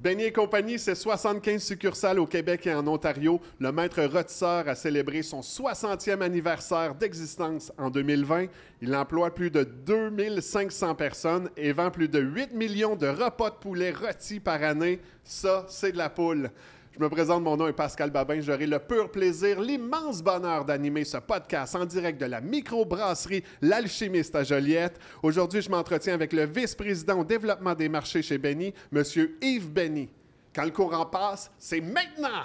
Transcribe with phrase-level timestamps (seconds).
[0.00, 3.40] Benny et compagnie, c'est 75 succursales au Québec et en Ontario.
[3.58, 8.46] Le maître rôtisseur a célébré son 60e anniversaire d'existence en 2020.
[8.80, 13.56] Il emploie plus de 2500 personnes et vend plus de 8 millions de repas de
[13.56, 15.00] poulet rôtis par année.
[15.24, 16.52] Ça, c'est de la poule.
[16.98, 18.40] Je me présente, mon nom est Pascal Babin.
[18.40, 24.34] J'aurai le pur plaisir, l'immense bonheur d'animer ce podcast en direct de la microbrasserie L'Alchimiste
[24.34, 24.98] à Joliette.
[25.22, 29.04] Aujourd'hui, je m'entretiens avec le vice-président au développement des marchés chez Benny, M.
[29.40, 30.08] Yves Benny.
[30.52, 32.42] Quand le courant passe, c'est maintenant!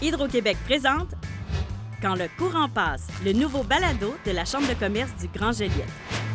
[0.00, 1.10] Hydro-Québec présente
[2.00, 6.29] Quand le courant passe, le nouveau balado de la Chambre de commerce du Grand Joliette.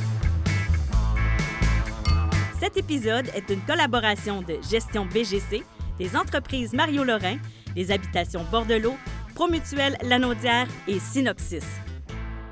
[2.59, 5.63] Cet épisode est une collaboration de Gestion BGC,
[5.99, 7.35] des entreprises Mario Lorrain,
[7.75, 8.95] des habitations Bordelot,
[9.35, 11.65] Promutuelle Lanaudière et Synopsis.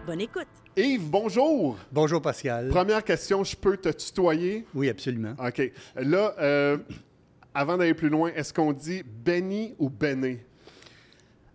[0.06, 0.48] Bonne écoute.
[0.76, 1.78] Yves, bonjour!
[1.90, 2.68] Bonjour Pascal.
[2.68, 4.66] Première question, je peux te tutoyer?
[4.76, 5.36] Oui, absolument.
[5.40, 5.72] OK.
[5.96, 6.78] Là, euh,
[7.54, 10.46] avant d'aller plus loin, est-ce qu'on dit Benny ou Bené?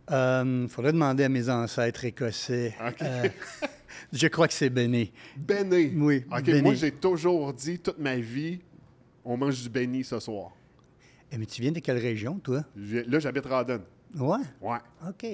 [0.08, 2.74] Il euh, faudrait demander à mes ancêtres écossais.
[2.80, 3.02] OK.
[3.02, 3.28] Euh,
[4.12, 5.12] je crois que c'est Béné.
[5.36, 5.92] Béné?
[5.96, 6.62] Oui, OK, Béné.
[6.62, 8.60] moi, j'ai toujours dit, toute ma vie,
[9.24, 10.52] on mange du béni ce soir.
[11.30, 12.64] Eh, mais tu viens de quelle région, toi?
[12.76, 13.82] Là, j'habite Radon.
[14.18, 14.38] Ouais?
[14.62, 14.78] Ouais.
[15.06, 15.26] OK.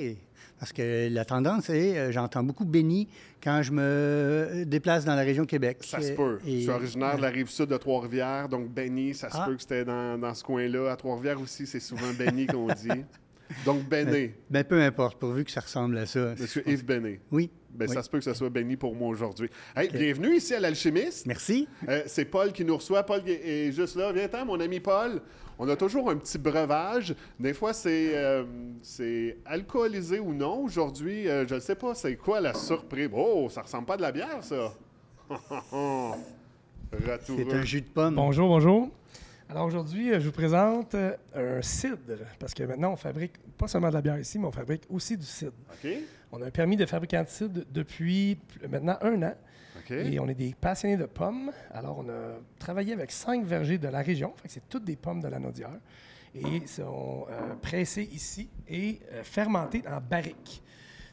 [0.58, 3.06] Parce que la tendance est, euh, j'entends beaucoup béni
[3.42, 5.78] quand je me déplace dans la région Québec.
[5.82, 6.40] Ça se peut.
[6.44, 9.44] Et- Je suis originaire de la rive sud de Trois-Rivières, donc Béni, ça se Ah.
[9.46, 10.90] peut que c'était dans, dans ce coin-là.
[10.92, 12.88] À Trois-Rivières aussi, c'est souvent Béni qu'on dit.
[13.64, 16.34] Donc Béné, Ben, peu importe, pourvu que ça ressemble à ça.
[16.38, 17.20] Monsieur Yves Béné.
[17.30, 17.50] Oui.
[17.70, 17.94] Ben, Oui.
[17.94, 19.50] Ça se peut que ce soit Béni pour moi aujourd'hui.
[19.76, 21.26] Hey, Bienvenue ici à l'Alchimiste.
[21.26, 21.68] Merci.
[21.88, 23.02] Euh, c'est Paul qui nous reçoit.
[23.02, 24.12] Paul est est juste là.
[24.12, 25.20] Viens-t'en, mon ami Paul.
[25.58, 27.14] On a toujours un petit breuvage.
[27.38, 28.44] Des fois, c'est euh,
[28.82, 30.64] c'est alcoolisé ou non.
[30.64, 33.08] Aujourd'hui, euh, je ne sais pas, c'est quoi la surprise?
[33.12, 34.72] Oh, ça ressemble pas à de la bière, ça.
[37.26, 38.14] C'est un jus de pomme.
[38.14, 38.88] Bonjour, bonjour.
[39.54, 43.68] Alors aujourd'hui, euh, je vous présente euh, un cidre, parce que maintenant on fabrique pas
[43.68, 45.52] seulement de la bière ici, mais on fabrique aussi du cidre.
[46.32, 48.36] On a un permis de fabricant de cidre depuis
[48.68, 49.34] maintenant un an
[49.90, 51.52] et on est des passionnés de pommes.
[51.70, 55.28] Alors on a travaillé avec cinq vergers de la région, c'est toutes des pommes de
[55.28, 55.78] la Naudière
[56.34, 60.64] et sont euh, pressées ici et euh, fermentées en barrique.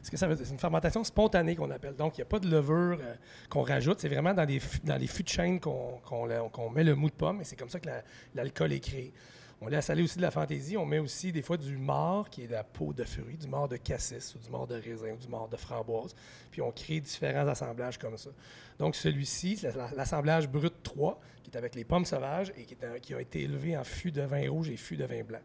[0.02, 1.94] C'est une fermentation spontanée qu'on appelle.
[1.94, 3.14] Donc, il n'y a pas de levure euh,
[3.48, 4.00] qu'on rajoute.
[4.00, 7.56] C'est vraiment dans, les fûts de chêne qu'on met le mou de pomme et c'est
[7.56, 8.02] comme ça que la-
[8.34, 9.12] l'alcool est créé.
[9.60, 10.76] On laisse aller aussi de la fantaisie.
[10.76, 13.46] On met aussi des fois du marc, qui est de la peau de fruits, du
[13.46, 16.16] marc de cassis ou du marc de raisin ou du marc de framboise.
[16.50, 18.30] Puis on crée différents assemblages comme ça.
[18.80, 22.76] Donc celui-ci, c'est la- l'assemblage brut 3, qui est avec les pommes sauvages et qui,
[23.02, 25.38] qui a été élevé en fût de vin rouge et fût de vin blanc.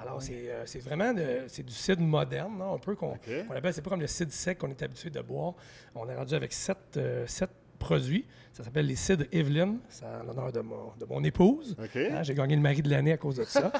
[0.00, 3.46] Alors, c'est euh, c'est vraiment de- c'est du cidre moderne, non, un peu qu'on OK.
[3.48, 5.54] qu'on appelle, c'est pas comme le cidre sec qu'on est habitué de boire.
[5.94, 8.26] On est rendu avec sept, euh, sept produits.
[8.52, 9.76] Ça s'appelle les cidres Evelyn.
[9.88, 11.76] C'est en l'honneur de mon, de mon épouse.
[11.78, 13.72] Hein, J'ai gagné le mari de l'année à cause de ça.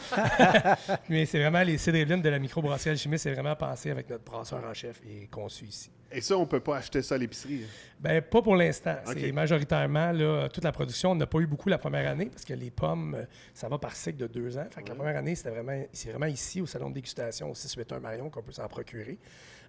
[1.08, 3.24] Mais c'est vraiment les cidres Evelyn de la microbrasserie alchimiste.
[3.24, 5.90] C'est vraiment pensé avec notre brasseur en chef et conçu ici.
[6.10, 7.66] Et ça, on peut pas acheter ça à l'épicerie.
[8.00, 8.96] Ben, pas pour l'instant.
[9.04, 11.10] C'est majoritairement là, toute la production.
[11.10, 13.94] On n'a pas eu beaucoup la première année parce que les pommes, ça va par
[13.94, 14.66] cycle de deux ans.
[14.70, 17.54] Fait que la première année, c'était vraiment, c'est vraiment ici au salon de dégustation au
[17.54, 19.18] 681 Marion qu'on peut s'en procurer.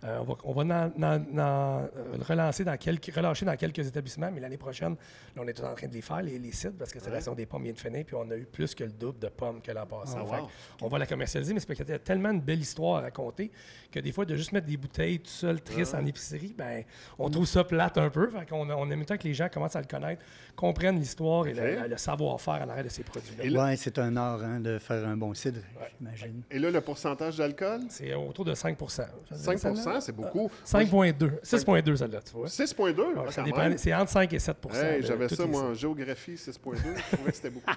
[0.04, 1.90] Euh, on va, on euh,
[2.28, 4.96] relancer dans quelques, relâcher dans quelques établissements, mais l'année prochaine,
[5.36, 7.20] là, on est en train de les faire, les, les sites, parce que c'est la
[7.20, 9.28] saison des pommes vient de finir, puis on a eu plus que le double de
[9.28, 10.16] pommes que l'an passé.
[10.18, 10.50] Ah, wow.
[10.82, 13.02] on va la commercialiser, mais c'est parce qu'il y a tellement une belle histoire à
[13.02, 13.52] raconter
[13.92, 16.84] que des fois, de juste mettre des bouteilles tout seul, tristes en épicerie, ben,
[17.18, 18.30] on trouve ça plate un peu.
[18.30, 20.22] Fait qu'on a- on aime tant que les gens commencent à le connaître,
[20.56, 23.44] comprennent l'histoire et le, savoir-faire en arrière de ces produits-là.
[23.44, 25.60] Et là- Ouais, c'est un art hein, de faire un bon cidre,
[25.98, 26.42] j'imagine.
[26.50, 27.82] Et là, le pourcentage d'alcool?
[27.90, 29.82] C'est autour de 5 Ça se dirait, 5 celle-là?
[30.00, 30.50] C'est beaucoup.
[30.66, 31.42] 5,2.
[31.44, 32.48] 6,2 celle-là, tu vois.
[32.48, 33.00] 6,2?
[33.00, 33.78] Ouais, Ah.
[33.78, 36.78] C'est entre 5 et 7 Hey, J'avais ça, moi, en géographie, 6,2.
[36.78, 37.72] Je trouvais que c'était beaucoup.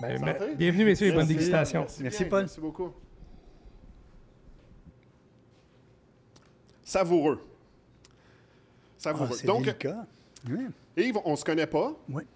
[0.00, 1.86] Ben, ben, bienvenue, messieurs, et bonne dégustation.
[2.00, 2.40] Merci, Paul.
[2.40, 2.92] Merci beaucoup.
[6.82, 7.40] Savoureux.
[7.44, 8.08] Ah,
[8.98, 9.36] Savoureux.
[9.36, 10.04] c'est Donc, délicat.
[10.96, 11.92] Yves, on se connaît pas?
[12.08, 12.26] Ouais.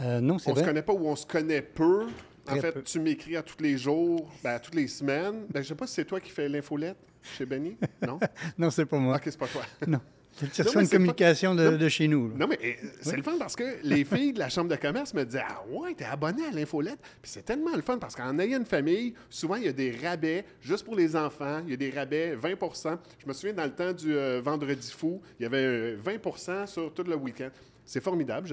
[0.00, 2.06] Euh, non, c'est On se connaît pas ou on se connaît peu?
[2.48, 2.82] En fait, peu.
[2.82, 5.46] tu m'écris à tous les jours, ben, à toutes les semaines.
[5.50, 7.76] Ben, je sais pas si c'est toi qui fais l'infolette chez Benny.
[8.06, 8.18] Non?
[8.58, 9.16] Non, c'est pas moi.
[9.16, 9.62] OK, c'est pas toi.
[9.86, 10.00] Non.
[10.42, 11.76] Une c'est pas- communication de, Non.
[11.76, 12.28] de chez nous.
[12.30, 12.34] là.
[12.38, 15.14] Non, mais euh, c'est le fun parce que les filles de la chambre de commerce
[15.14, 16.98] me disaient Ah ouais, t'es abonné à l'infolette.
[17.22, 19.92] Puis c'est tellement le fun parce qu'en ayant une famille, souvent il y a des
[19.92, 21.60] rabais juste pour les enfants.
[21.66, 24.90] Il y a des rabais 20% Je me souviens dans le temps du euh, vendredi
[24.90, 27.50] fou, il y avait euh, 20% sur tout le week-end.
[27.84, 28.48] C'est formidable,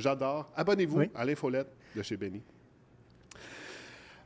[0.00, 0.52] j'adore.
[0.54, 1.10] Abonnez-vous Oui.
[1.14, 2.42] à l'infolette de chez Benny.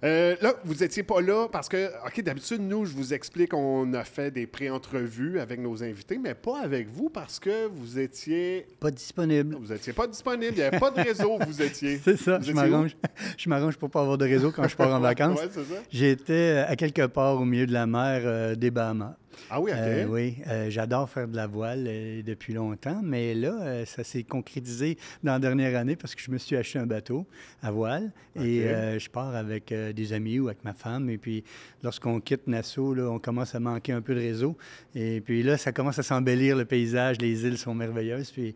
[0.04, 3.92] Euh, là, vous n'étiez pas là parce que, OK, d'habitude, nous, je vous explique, on
[3.94, 8.66] a fait des pré-entrevues avec nos invités, mais pas avec vous parce que vous étiez.
[8.80, 9.56] Pas disponible.
[9.58, 11.98] Vous étiez pas disponible, il n'y avait pas de réseau, vous étiez.
[12.02, 12.96] C'est ça, Vous je m'arrange.
[13.36, 15.40] Je m'arrange pour pas avoir de réseau quand je pars en vacances.
[15.40, 15.80] Ouais, c'est ça.
[15.90, 19.16] J'étais à quelque part au milieu de la mer euh, des Bahamas.
[19.50, 19.78] Ah oui, OK.
[19.78, 24.22] Euh, oui, euh, j'adore faire de la voile euh, depuis longtemps, mais là, ça s'est
[24.22, 27.26] concrétisé dans la dernière année parce que je me suis acheté un bateau
[27.62, 28.64] à voile et
[28.98, 31.08] je pars avec des amis ou avec ma femme.
[31.10, 31.44] Et puis,
[31.82, 34.56] lorsqu'on quitte Nassau, là, on commence à manquer un peu de réseau.
[34.94, 38.30] Et puis là, ça commence à s'embellir le paysage, les îles sont merveilleuses.
[38.30, 38.54] Puis,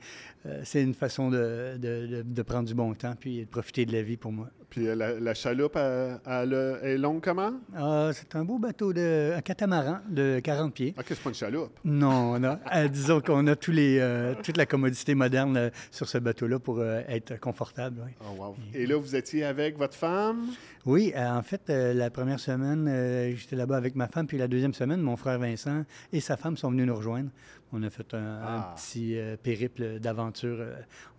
[0.65, 3.93] c'est une façon de, de- de- de prendre du bon temps puis de profiter de
[3.93, 4.49] la vie pour moi.
[4.71, 7.53] Puis la, la chaloupe, elle, elle, est longue comment?
[7.77, 10.95] Ah, c'est un beau bateau de un catamaran de 40 pieds.
[10.99, 11.73] OK, c'est pas une chaloupe?
[11.85, 15.71] Non, on a, euh, disons qu'on a tous les, euh, toute la commodité moderne euh,
[15.91, 18.03] sur ce bateau-là pour euh, être confortable.
[18.05, 18.13] oui.
[18.21, 18.57] Oh, wow.
[18.75, 20.47] Et là, vous étiez avec votre femme?
[20.87, 25.01] Oui, en fait, la première semaine, j'étais là-bas avec ma femme, puis la deuxième semaine,
[25.01, 27.31] mon frère Vincent et sa femme sont venus nous rejoindre.
[27.73, 28.75] On a fait un, un Ah.
[28.77, 30.65] petit périple d'aventure.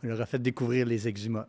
[0.04, 1.48] on leur a fait découvrir les exhumas.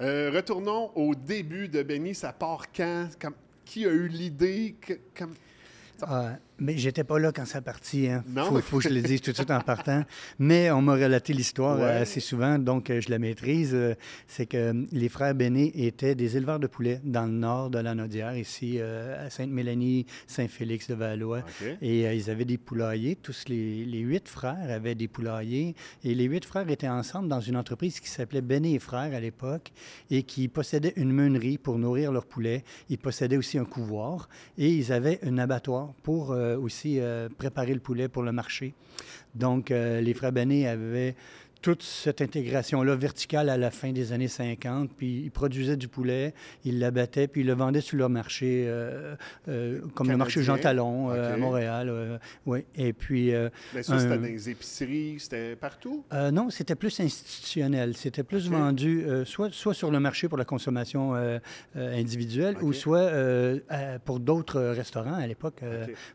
[0.00, 2.14] Euh, retournons au début de Benny.
[2.14, 3.08] Ça part quand?
[3.20, 3.34] Comme-
[3.64, 4.74] qui a eu l'idée?
[6.02, 8.08] Ah, mais j'étais pas là quand ça partit.
[8.08, 8.22] Hein.
[8.28, 8.44] Non?
[8.44, 10.04] Faut, faut que je le dise tout de suite en partant.
[10.38, 11.84] Mais on m'a relaté l'histoire Ouais.
[11.84, 13.70] euh, assez souvent, donc euh, je la maîtrise.
[13.74, 13.94] Euh,
[14.28, 17.94] C'est que les frères Béné étaient des éleveurs de poulets dans le nord de la
[17.94, 21.38] Naudière, ici euh, à Sainte-Mélanie, Saint-Félix de Valois.
[21.38, 21.66] OK.
[21.82, 23.16] Et euh, ils avaient des poulaillers.
[23.16, 25.74] Tous les, les huit frères avaient des poulaillers.
[26.04, 29.20] Et les huit frères étaient ensemble dans une entreprise qui s'appelait Béné et Frères à
[29.20, 29.72] l'époque
[30.10, 32.64] et qui possédait une meunerie pour nourrir leurs poulets.
[32.88, 34.28] Ils possédaient aussi un couvoir
[34.58, 38.74] et ils avaient un abattoir pour euh, aussi euh, préparer le poulet pour le marché.
[39.34, 40.32] Donc, euh, les frères
[40.66, 41.14] avaient
[41.62, 46.32] toute cette intégration-là verticale à la fin des années 50, puis ils produisaient du poulet,
[46.64, 49.14] ils l'abattaient, puis ils le vendaient sur leur marché, euh,
[49.48, 50.58] euh, comme le marché Jean?
[50.58, 51.36] Talon euh, à.
[51.36, 52.20] Montréal.
[52.46, 52.64] oui.
[52.76, 53.32] Et puis,
[53.74, 56.04] Mais ça, c'était dans les épiceries, c'était partout?
[56.32, 57.96] non, c'était plus institutionnel.
[57.96, 61.14] C'était plus vendu soit, soit sur le marché pour la consommation
[61.74, 63.10] individuelle ou soit
[64.04, 65.60] pour d'autres restaurants à l'époque.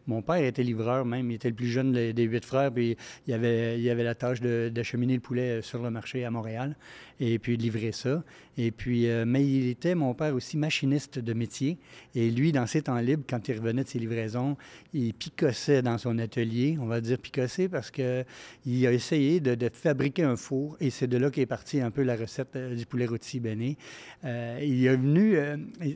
[0.07, 1.31] Mon père était livreur même.
[1.31, 2.71] Il était le plus jeune des, des huit frères.
[2.71, 6.31] Puis il avait, il avait la tâche d'acheminer le poulet euh, sur le marché à
[6.31, 6.75] Montréal
[7.19, 8.23] et puis de livrer ça.
[8.57, 11.77] Et puis, euh, mais il était, mon père, aussi machiniste de métier.
[12.13, 14.57] Et lui, dans ses temps libres, quand il revenait de ses livraisons,
[14.93, 16.77] il picossait dans son atelier.
[16.81, 18.23] On va dire picosser parce que
[18.65, 20.77] il a essayé de, fabriquer un four.
[20.79, 23.77] Et c'est de là qu'est partie un peu la recette euh, du poulet rôti béné.
[24.23, 25.37] Il est venu,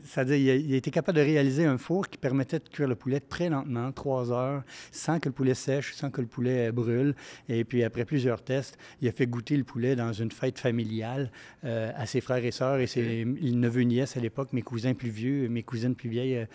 [0.03, 2.95] c'est-à-dire, il il a été capable de réaliser un four qui permettait de cuire le
[2.95, 4.62] poulet très lentement, trois heures,
[4.92, 7.15] sans que le poulet sèche, sans que le poulet brûle.
[7.47, 11.31] Et puis, après plusieurs tests, il a fait goûter le poulet dans une fête familiale
[11.64, 15.10] euh, à ses frères et sœurs et ses neveux nièces à l'époque, mes cousins plus
[15.10, 16.38] vieux, mes cousines plus vieilles.
[16.38, 16.46] euh,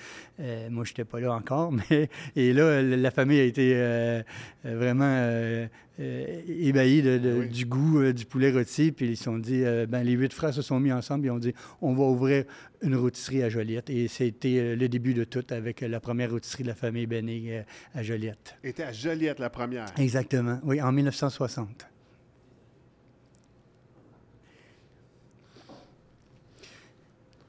[0.40, 4.22] euh, moi, je n'étais pas là encore, mais et là, la famille a été euh,
[4.64, 5.66] vraiment
[5.98, 7.48] ébahie de- de- Oui.
[7.48, 8.92] du goût du poulet rôti.
[8.92, 11.38] Puis ils se sont dit, ben, les huit frères se sont mis ensemble et ont
[11.38, 12.44] dit, on va ouvrir
[12.82, 13.90] une rôtisserie à Joliette.
[13.90, 17.62] Et c'était le début de tout avec la première rôtisserie de la famille euh,
[17.94, 18.56] à Joliette.
[18.64, 19.86] Était à Joliette, la première.
[19.98, 21.86] Exactement, oui, en 1960.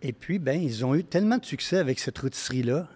[0.07, 2.87] Et puis, ben, ils ont eu tellement de succès avec cette rôtisserie-là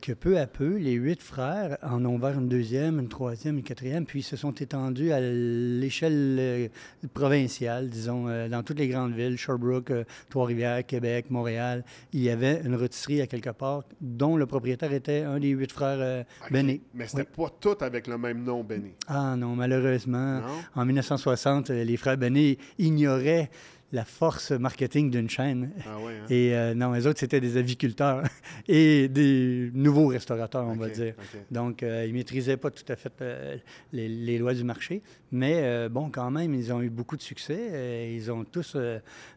[0.00, 3.62] que peu à peu, les huit frères en ont ouvert une deuxième, une troisième, une
[3.62, 6.68] quatrième, puis ils se sont étendus à l'échelle euh,
[7.14, 11.84] provinciale, disons, euh, dans toutes les grandes villes, Sherbrooke, euh, Trois-Rivières, Québec, Montréal.
[12.12, 15.70] Il y avait une rôtisserie à quelque part dont le propriétaire était un des huit
[15.70, 16.22] frères euh.
[16.50, 16.80] Béné.
[16.94, 17.46] Mais c'était Oui.
[17.46, 18.92] pas tout avec le même nom, Benny.
[19.06, 20.46] Ah non, malheureusement, Non?
[20.74, 23.50] en 1960, euh, les frères Béné ignoraient
[23.92, 25.70] la force marketing d'une chaîne.
[25.84, 26.26] Ah ouais, hein?
[26.30, 28.22] Et euh, non, les autres, c'était des aviculteurs
[28.68, 31.14] et des nouveaux restaurateurs, on va dire.
[31.50, 33.56] Donc, euh, ils ne maîtrisaient pas tout à fait euh,
[33.92, 35.02] les, les lois du marché.
[35.32, 38.12] Mais bon, quand même, ils ont eu beaucoup de succès.
[38.12, 38.76] Ils ont tous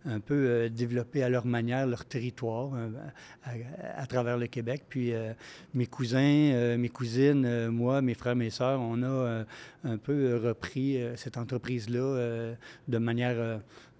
[0.05, 2.71] un peu développé à leur manière leur territoire
[3.43, 3.51] à,
[4.01, 4.85] à travers le Québec.
[4.89, 5.13] Puis
[5.75, 9.45] mes cousins, mes cousines, moi, mes frères, mes sœurs, on a
[9.83, 12.55] un peu repris cette entreprise-là
[12.87, 13.59] de manière...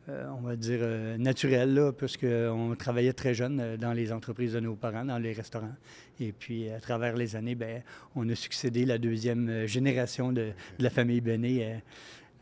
[0.09, 4.51] euh, on va dire, euh, naturelle, là, puisqu'on travaillait très jeune euh, dans les entreprises
[4.51, 5.75] de nos parents, dans les restaurants.
[6.19, 7.81] Et puis, à travers les années, ben,
[8.13, 11.81] on a succédé la deuxième génération de, de la famille Benet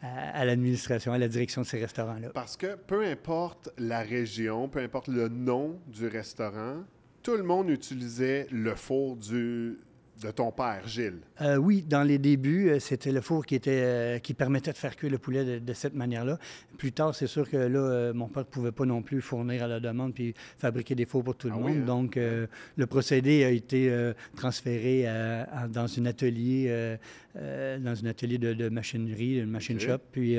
[0.02, 2.30] à l'administration, à la direction de ces restaurants-là.
[2.34, 6.84] Parce que peu importe la région, peu importe le nom du restaurant,
[7.22, 9.78] tout le monde utilisait le four du,
[10.22, 11.20] de ton père, Gilles?
[11.42, 14.78] Euh, oui, dans les débuts, euh, c'était le four qui, était, euh, qui permettait de
[14.78, 16.38] faire cuire le poulet de, de cette manière-là.
[16.78, 19.64] Plus tard, c'est sûr que là, euh, mon père ne pouvait pas non plus fournir
[19.64, 21.66] à la demande puis fabriquer des fours pour tout le Ah monde.
[21.72, 21.86] oui, hein?
[21.86, 23.92] Donc, le procédé a été
[24.36, 26.98] transféré à- à- dans un atelier,
[27.36, 30.00] dans un atelier de, de machinerie, une machine shop.
[30.12, 30.38] Puis,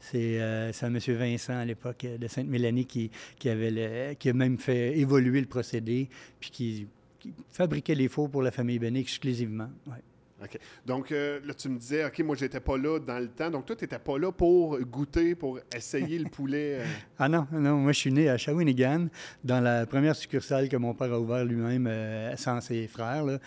[0.00, 4.58] c'est un monsieur Vincent, à l'époque, de Sainte-Mélanie, qui, qui, avait le- qui a même
[4.58, 6.08] fait évoluer le procédé
[6.38, 6.86] puis qui,
[7.20, 9.70] qui fabriquait les fours pour la famille Benet exclusivement.
[9.86, 10.02] Ouais.
[10.42, 10.58] OK.
[10.86, 13.50] Donc, euh, là, tu me disais, OK, moi, j'étais pas là dans le temps.
[13.50, 16.78] Donc, toi, tu n'étais pas là pour goûter, pour essayer le poulet.
[16.80, 16.84] euh,
[17.18, 19.08] Ah non, non, moi je suis né à Shawinigan,
[19.44, 23.38] dans la première succursale que mon père a ouvert lui-même euh, sans ses frères, là,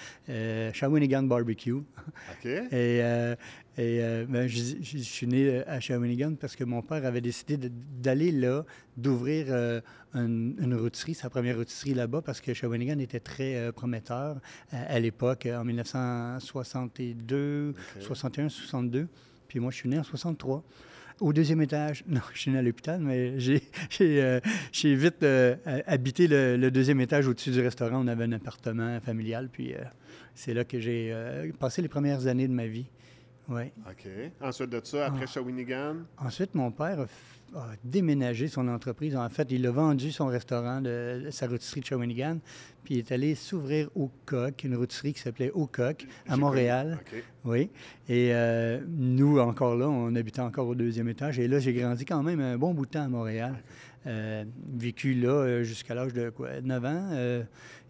[0.71, 1.73] Shawinigan Barbecue.
[1.73, 2.45] OK.
[2.71, 3.01] Et,
[3.77, 7.21] et euh, ben, je, je- je suis né à Shawinigan parce que mon père avait
[7.21, 7.57] décidé
[8.01, 8.65] d'aller là,
[8.97, 9.81] d'ouvrir euh,
[10.13, 14.37] une, une rôtisserie, sa première rôtisserie là-bas, parce que Shawinigan était très euh, prometteur
[14.71, 15.63] à, l'époque, en
[16.63, 18.01] 1962, OK.
[18.01, 19.07] 61, 62.
[19.47, 20.63] Puis moi, je suis né en 63.
[21.19, 23.61] Au deuxième étage, non, je suis né à l'hôpital, mais j'ai
[24.01, 24.39] euh,
[24.83, 28.03] vite euh, habité le, le deuxième étage au-dessus du restaurant.
[28.03, 29.77] On avait un appartement familial, puis euh,
[30.35, 32.85] c'est là que j'ai euh, passé les premières années de ma vie.
[33.49, 33.73] Ouais.
[33.89, 34.07] OK.
[34.41, 35.27] Ensuite de ça, après Ah.
[35.27, 35.95] Shawinigan?
[36.17, 36.99] Ensuite, mon père
[37.55, 39.15] a, déménagé son entreprise.
[39.15, 42.39] En fait, il a vendu son restaurant, de, sa rôtisserie de Shawinigan,
[42.83, 46.99] puis il est allé s'ouvrir au Coq, une rôtisserie qui s'appelait Au Coq, à Montréal.
[47.09, 47.21] connu.
[47.21, 47.25] OK.
[47.45, 47.69] Oui.
[48.09, 51.37] Et euh, nous, encore là, on habitait encore au deuxième étage.
[51.37, 53.61] Et là, j'ai grandi quand même un bon bout de temps à Montréal.
[54.05, 54.43] Euh,
[54.75, 57.09] vécu là euh, jusqu'à l'âge de quoi, 9 ans.
[57.13, 57.43] euh,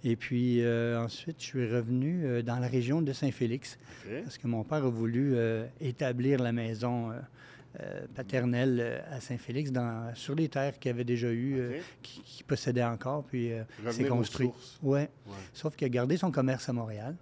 [0.03, 3.77] et puis euh, ensuite, je suis revenu euh, dans la région de Saint-Félix
[4.23, 7.11] parce que mon père a voulu euh, établir la maison
[8.13, 11.83] paternelle à Saint-Félix dans- sur les terres qu'il avait déjà eues, euh, OK.
[12.03, 13.23] qui, qui possédait encore.
[13.23, 13.51] Puis
[13.91, 14.49] c'est construit.
[14.83, 15.09] Ouais.
[15.25, 15.33] Ouais.
[15.53, 17.15] Sauf qu'il a gardé son commerce à Montréal.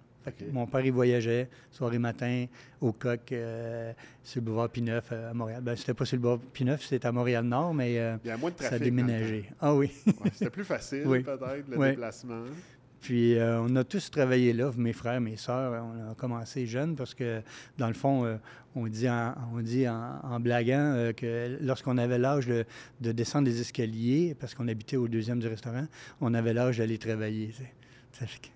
[0.52, 2.46] Mon père, il voyageait soir et matin
[2.80, 5.60] au coq euh, sur le boulevard Pineuf euh, à Montréal.
[5.62, 8.36] Ben, c'était pas sur le boulevard Pineuf, c'était à Montréal-Nord, mais euh, Il y a
[8.36, 9.50] moins de ça a déménagé.
[9.60, 9.90] Ah oui.
[10.06, 11.22] Ouais, C'était plus facile, Oui.
[11.22, 11.88] peut-être, le Oui.
[11.90, 12.42] déplacement.
[13.00, 15.84] Puis on a tous travaillé là, mes frères, mes sœurs.
[15.84, 17.42] On a commencé jeunes parce que,
[17.76, 18.38] dans le fond,
[18.76, 22.64] on dit en, on dit en, en blaguant que lorsqu'on avait l'âge de,
[23.00, 25.84] de descendre des escaliers, parce qu'on habitait au deuxième du restaurant,
[26.20, 27.50] on avait l'âge d'aller travailler.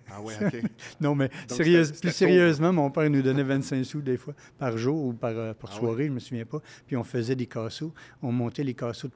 [0.09, 0.61] Ah ouais, OK.
[1.01, 5.05] Non, mais Donc, plus sérieusement, mon père nous donnait 25 sous des fois par jour
[5.07, 6.61] ou par, euh, par Ah soirée, je ne me souviens pas.
[6.85, 7.93] Puis on faisait des casseaux.
[8.21, 9.09] On montait les casseaux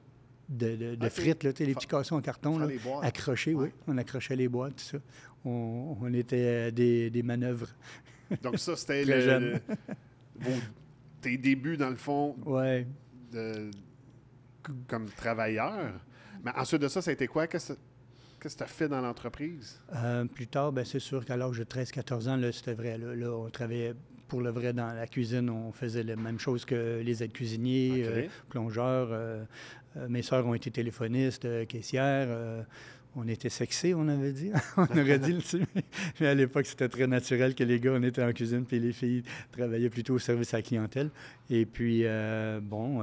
[0.48, 1.12] de, de- de Ok.
[1.12, 2.66] frites, là, les petits casseaux en carton, là,
[3.02, 3.66] accrochés, Ouais.
[3.66, 3.70] oui.
[3.86, 4.98] On accrochait les boîtes, tout ça.
[5.44, 7.68] On, on était euh, des, des manœuvres.
[8.42, 9.44] Donc, ça, c'était le, jeune.
[9.44, 9.60] le-
[10.40, 10.60] vos-
[11.20, 12.86] tes débuts, dans le fond, Ouais.
[13.32, 13.70] de-
[14.88, 15.92] comme travailleur.
[16.44, 17.46] Mais ensuite de ça, ça a été quoi?
[18.42, 19.78] Qu'est-ce que tu as fait dans l'entreprise?
[19.94, 22.98] Euh, plus tard, ben, c'est sûr qu'à l'âge de 13-14 ans, là, c'était vrai.
[22.98, 23.94] Là, Là, on travaillait
[24.28, 25.48] pour le vrai dans la cuisine.
[25.50, 29.08] On faisait la même chose que les aides-cuisiniers, euh, plongeurs.
[29.12, 29.44] euh,
[30.08, 32.64] mes sœurs ont été téléphonistes, caissières.
[33.14, 34.50] on était sexés, on avait dit.
[34.78, 35.36] on aurait dit,
[35.74, 35.84] mais-
[36.18, 38.92] Mais à l'époque, c'était très naturel que les gars, on était en cuisine, puis les
[38.92, 39.22] filles
[39.52, 41.10] travaillaient plutôt au service à la clientèle.
[41.50, 42.04] Et puis,
[42.62, 43.02] bon,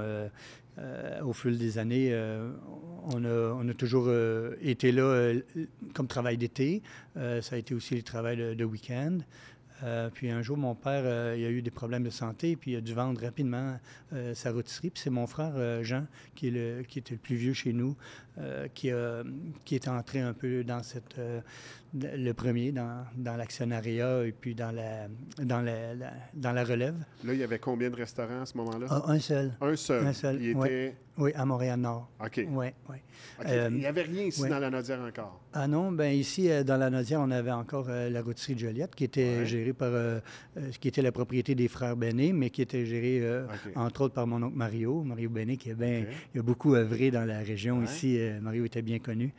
[0.80, 2.52] euh, au fil des années, euh,
[3.04, 3.24] on,
[3.70, 5.34] a, toujours euh, été là
[5.94, 6.82] comme travail d'été.
[7.16, 9.20] Ça a été aussi le travail de, week-end.
[10.14, 12.94] Puis un jour, mon père, a eu des problèmes de santé, puis il a dû
[12.94, 13.80] vendre rapidement
[14.34, 14.90] sa rôtisserie.
[14.90, 16.06] Puis c'est mon frère Jean,
[16.36, 17.96] qui, est le, qui était le plus vieux chez nous,
[18.74, 19.24] qui, a,
[19.66, 21.42] qui est entré un peu dans cette, euh,
[21.94, 25.08] le premier, dans, dans l'actionnariat et puis dans la,
[25.44, 26.96] dans la, la- dans la relève.
[27.24, 28.86] Là, il y avait combien de restaurants à ce moment-là?
[28.90, 29.52] Ah, un seul.
[29.62, 30.06] Un seul.
[30.08, 30.68] Un seul, Il ouais.
[30.68, 30.96] était...
[31.18, 32.10] Oui, à Montréal-Nord.
[32.24, 32.46] OK.
[32.50, 32.96] Oui, oui.
[33.46, 34.48] Euh, il n'y avait rien ici ouais.
[34.50, 35.42] dans la Nodière encore?
[35.52, 38.60] Ah non, ben ici, euh, dans la Nodière, on avait encore euh, la rôtisserie de
[38.60, 39.46] Joliette, qui était Ouais.
[39.46, 40.20] gérée par, euh,
[40.58, 44.14] euh, qui était la propriété des frères Benet, mais qui était gérée, euh, entre autres,
[44.14, 47.40] par mon oncle Mario, Mario Benet, qui est bien, il a beaucoup œuvré dans la
[47.40, 47.84] région Ouais.
[47.86, 48.18] ici.
[48.30, 49.34] Euh, Mario était bien connu.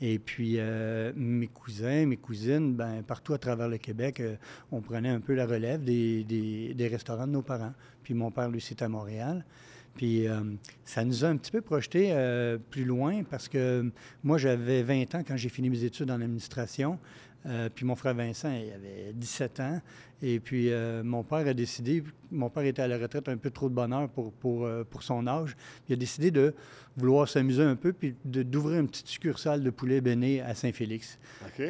[0.00, 4.36] Et puis, euh, mes cousins, mes cousines, ben, partout à travers le Québec, euh,
[4.70, 7.72] on prenait un peu la relève des, restaurants de nos parents.
[8.02, 9.44] Puis mon père, lui, c'était à Montréal.
[9.94, 10.24] Puis
[10.86, 12.16] ça nous a un petit peu projeté
[12.70, 13.92] plus loin parce que
[14.24, 16.98] moi, j'avais 20 ans quand j'ai fini mes études en administration.
[17.74, 19.82] Puis mon frère Vincent, il avait 17 ans.
[20.22, 23.50] Et puis euh, mon père a décidé, mon père était à la retraite un peu
[23.50, 25.56] trop de bonheur pour, pour, euh, pour son âge.
[25.88, 26.54] Il a décidé de
[26.96, 31.18] vouloir s'amuser un peu puis d'ouvrir une petite succursale de poulet béné à Saint-Félix.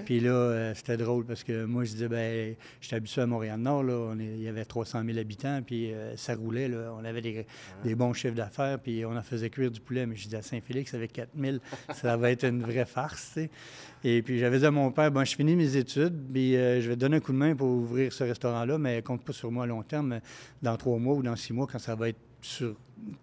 [0.04, 3.84] Puis là, euh, c'était drôle parce que moi, je disais, ben, j'étais habitué à Montréal-Nord,
[3.84, 7.20] là, on est- il y avait 300 000 habitants, puis ça roulait, là, on avait
[7.22, 7.46] des,
[7.84, 10.04] des bons chiffres d'affaires, puis on en faisait cuire du poulet.
[10.06, 11.56] Mais je disais à Saint-Félix, avec 4 000,
[11.94, 13.50] ça va être une vraie farce, tu sais.
[14.04, 16.94] Et puis j'avais dit à mon père, bon, je finis mes études, puis je vais
[16.96, 19.64] te donner un coup de main pour ouvrir ce restaurant-là, mais compte pas sur moi
[19.64, 20.20] à long terme.
[20.62, 22.74] Dans trois mois ou dans six mois, quand ça va être sur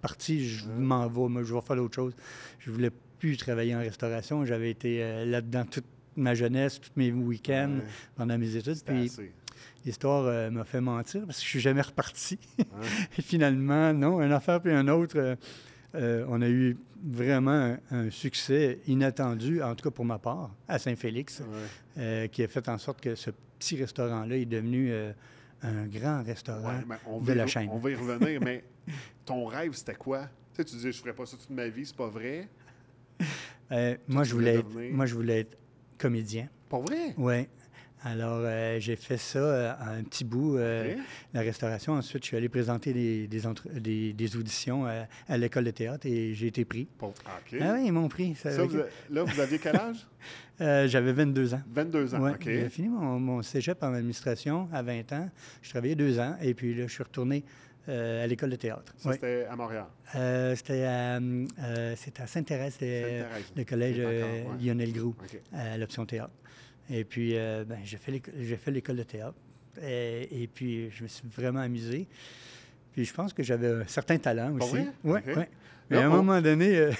[0.02, 2.14] parti, je m'en vais, je vais faire autre chose.
[2.60, 4.46] Je voulais plus travailler en restauration.
[4.46, 5.86] J'avais été euh, là-dedans toute
[6.16, 7.86] ma jeunesse, tous mes week-ends Ouais.
[8.16, 8.82] pendant mes études.
[8.86, 9.12] Puis
[9.86, 12.40] l'histoire euh, m'a fait mentir parce que je suis jamais reparti.
[13.18, 15.38] Et finalement, non, une affaire puis un autre,
[15.96, 20.54] euh, on a eu vraiment un, un succès inattendu, en tout cas pour ma part,
[20.68, 21.42] à Saint-Félix,
[21.98, 22.30] Ouais.
[22.32, 25.12] qui a fait en sorte que ce petit restaurant-là est devenu euh,
[25.62, 27.70] un grand restaurant Ouais, mais on de la chaîne.
[27.72, 28.64] On va y revenir, mais
[29.26, 30.24] ton rêve, c'était quoi?
[30.54, 32.48] Tu sais, tu disais, je ferais pas ça toute ma vie, c'est pas vrai?
[33.72, 35.58] Euh, moi, je voulais être, moi, je voulais être
[35.98, 36.48] comédien.
[36.70, 37.14] Pas vrai?
[37.18, 37.48] Oui.
[38.04, 40.96] Alors, euh, j'ai fait ça euh, un petit bout, euh,
[41.34, 41.94] la restauration.
[41.94, 46.06] Ensuite, je suis allé présenter des, des, entre- des- des auditions à l'école de théâtre
[46.08, 46.88] et j'ai été pris.
[47.02, 47.60] OK.
[47.62, 48.36] Ah oui, ils m'ont pris.
[48.36, 50.08] Ça- Ça, vous a- là, vous aviez quel âge?
[50.60, 51.62] J'avais 22 ans.
[51.74, 52.22] 22 ans.
[52.22, 52.44] Ouais, OK.
[52.46, 55.30] J'ai fini mon, mon cégep en administration à 20 ans.
[55.62, 57.44] Je travaillais deux ans et puis là, je suis retourné
[57.88, 58.94] à l'école de théâtre.
[58.98, 59.86] Ça, c'était à Montréal.
[60.56, 63.98] C'était à, à Sainte-Thérèse, le collège.
[64.62, 65.16] Lionel Groux,
[65.54, 66.32] à l'option théâtre.
[66.90, 67.98] Et puis, euh, ben, j'ai
[68.58, 69.38] fait l'école de théâtre.
[69.82, 72.08] Et, et puis, je me suis vraiment amusé.
[72.92, 74.88] Puis, je pense que j'avais un certain talent aussi.
[75.04, 75.44] Oui, oui.
[75.90, 76.92] Mais à un moment donné, euh,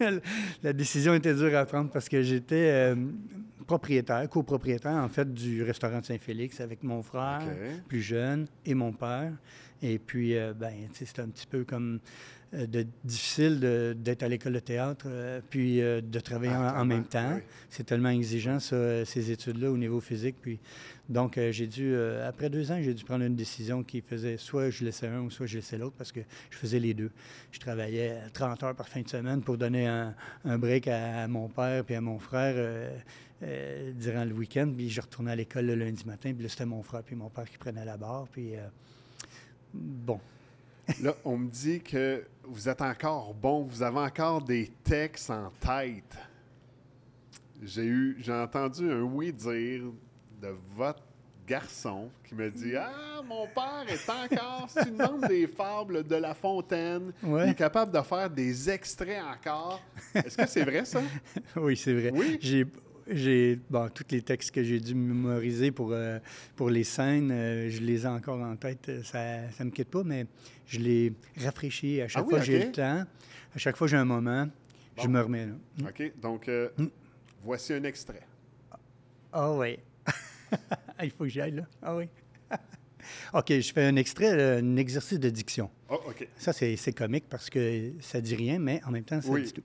[0.62, 2.94] la décision était dure à prendre parce que j'étais euh,
[3.66, 7.42] propriétaire, copropriétaire, en fait, du restaurant de Saint-Félix avec mon frère
[7.88, 9.32] plus jeune et mon père.
[9.82, 12.00] Et puis, euh, ben, c'était un petit peu comme
[12.54, 13.60] euh, de, difficile
[13.98, 17.34] d'être à l'école de théâtre, euh, puis de travailler Ah, en- même temps.
[17.36, 17.42] oui.
[17.68, 20.36] C'est tellement exigeant, ça, ces études-là, au niveau physique.
[20.40, 20.58] Puis,
[21.08, 21.94] donc, j'ai dû,
[22.26, 25.30] après deux ans, j'ai dû prendre une décision qui faisait soit je laissais un ou
[25.30, 27.10] soit je laissais l'autre parce que je faisais les deux.
[27.52, 30.14] Je travaillais 30 heures par fin de semaine pour donner un,
[30.44, 32.96] un break à, à mon père puis à mon frère euh,
[33.42, 34.72] euh, durant le week-end.
[34.76, 36.32] Puis, je retournais à l'école le lundi matin.
[36.32, 38.26] Puis là, c'était mon frère puis mon père qui prenaient la barre.
[38.32, 38.60] Puis, euh,
[39.76, 40.20] bon.
[41.02, 45.50] Là, on me dit que vous êtes encore bon, vous avez encore des textes en
[45.60, 46.16] tête.
[47.62, 49.82] J'ai eu, j'ai entendu un oui dire
[50.40, 51.02] de votre
[51.46, 56.16] garçon qui me dit Ah, mon père est encore, si tu demandes des fables de
[56.16, 57.46] La Fontaine, Ouais.
[57.46, 59.80] il est capable de faire des extraits encore.
[60.14, 61.00] Est-ce que c'est vrai, ça?
[61.56, 62.12] oui, c'est vrai.
[62.14, 62.38] Oui?
[63.08, 66.18] J'ai, bon, tous les textes que j'ai dû mémoriser pour, euh,
[66.56, 68.88] pour les scènes, euh, je les ai encore en tête.
[68.88, 70.26] euh, Ça ne me quitte pas, mais
[70.66, 73.04] je les rafraîchis à chaque Ah fois que j'ai le temps.
[73.54, 74.48] À chaque fois que j'ai un moment,
[75.00, 75.52] je me remets là.
[75.88, 76.86] OK, donc euh, Mm.
[77.44, 78.22] voici un extrait.
[79.32, 79.78] Ah oui.
[81.02, 81.66] Il faut que j'y aille là.
[81.82, 82.08] Ah oui.
[83.34, 85.70] OK, je fais un extrait, un exercice de diction.
[85.88, 86.26] Oh, OK.
[86.36, 89.42] Ça, c'est, comique parce que ça dit rien, mais en même temps, ça Oui.
[89.44, 89.62] dit tout.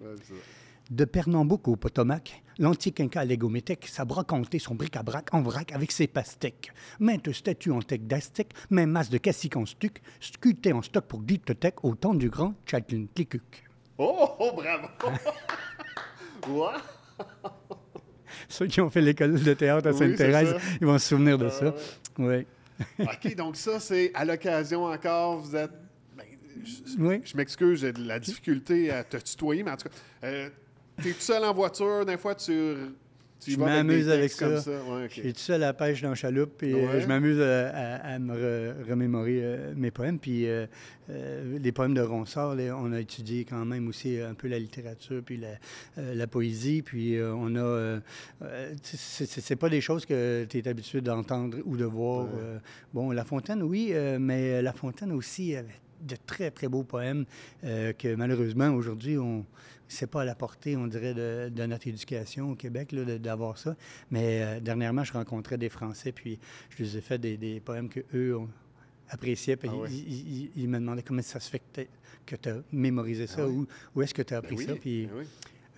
[0.91, 6.05] De Pernambouc au Potomac, l'antique Inca légométèque sabra compter son bric-à-brac en vrac avec ses
[6.07, 6.73] pastèques.
[6.99, 11.21] Maintes statues en tech d'Aztèque, même masse de caciques en stuc, sculptées en stock pour
[11.23, 13.63] Glitotech au temps du grand Tchatlinklikuk.
[13.97, 14.87] Oh, oh, bravo!
[18.49, 21.51] Ceux qui ont fait l'école de théâtre à Sainte-Thérèse, ils vont se souvenir de Ah,
[21.51, 21.73] ça.
[22.17, 22.45] Oui.
[22.99, 25.71] OK, donc ça, c'est à l'occasion encore, vous êtes.
[26.65, 27.21] je Oui.
[27.23, 30.49] je m'excuse, j'ai de la difficulté à te tutoyer, mais en tout cas, euh,
[31.01, 32.75] t'es tout seul en voiture, des fois, tu,
[33.39, 34.61] tu Je avec m'amuse avec ça.
[34.61, 34.71] ça.
[34.71, 37.01] Ouais, Je suis tout seul à la pêche dans la chaloupe, et euh, Ouais.
[37.01, 40.19] je m'amuse à, à- à me re- remémorer euh, mes poèmes.
[40.19, 40.67] Puis euh,
[41.09, 44.59] euh, les poèmes de Ronsard, là, on a étudié quand même aussi un peu la
[44.59, 46.83] littérature, puis la, la poésie.
[46.83, 47.99] Puis euh, on a.
[48.83, 52.25] c'est- pas des choses que tu es habitué d'entendre ou de voir.
[52.25, 52.59] Ouais.
[52.93, 57.25] bon, La Fontaine, oui, mais La Fontaine aussi avait de très, très beaux poèmes
[57.63, 59.45] euh, que malheureusement, aujourd'hui, on.
[59.91, 63.75] C'est pas à la portée, on dirait, de, de notre éducation au Québec, d'avoir ça.
[64.09, 67.89] Mais euh, dernièrement, je rencontrais des Français, puis je les ai fait des, des poèmes
[67.89, 68.49] qu'eux ont
[69.09, 69.57] appréciés.
[69.57, 69.95] Puis Ah ils,
[70.45, 71.61] ils- ils- me demandaient comment ça se fait
[72.25, 73.51] que tu as mémorisé ça, Ah ouais.
[73.53, 74.75] où, où est-ce que tu as Ben appris oui, ça.
[74.75, 75.25] Puis ben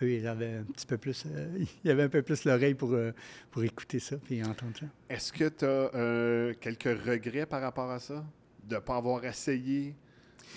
[0.03, 2.93] eux, ils avaient un petit peu plus, euh, ils avaient un peu plus l'oreille pour,
[2.93, 3.11] euh,
[3.49, 4.85] pour écouter ça, puis entendre ça.
[5.09, 8.23] Est-ce que tu as quelques regrets par rapport à ça?
[8.63, 9.95] De ne pas avoir essayé?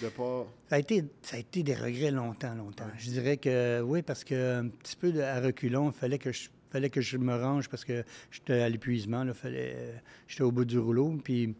[0.02, 0.46] De pas.
[0.68, 2.84] Ça a été, ça a été des regrets longtemps, longtemps.
[2.98, 6.32] Je dirais que oui, parce que un petit peu de- à reculons, il fallait que
[6.32, 9.96] je fallait que je me range parce que j'étais à l'épuisement, là, fallait, euh,
[10.28, 11.54] j'étais au bout du rouleau, puis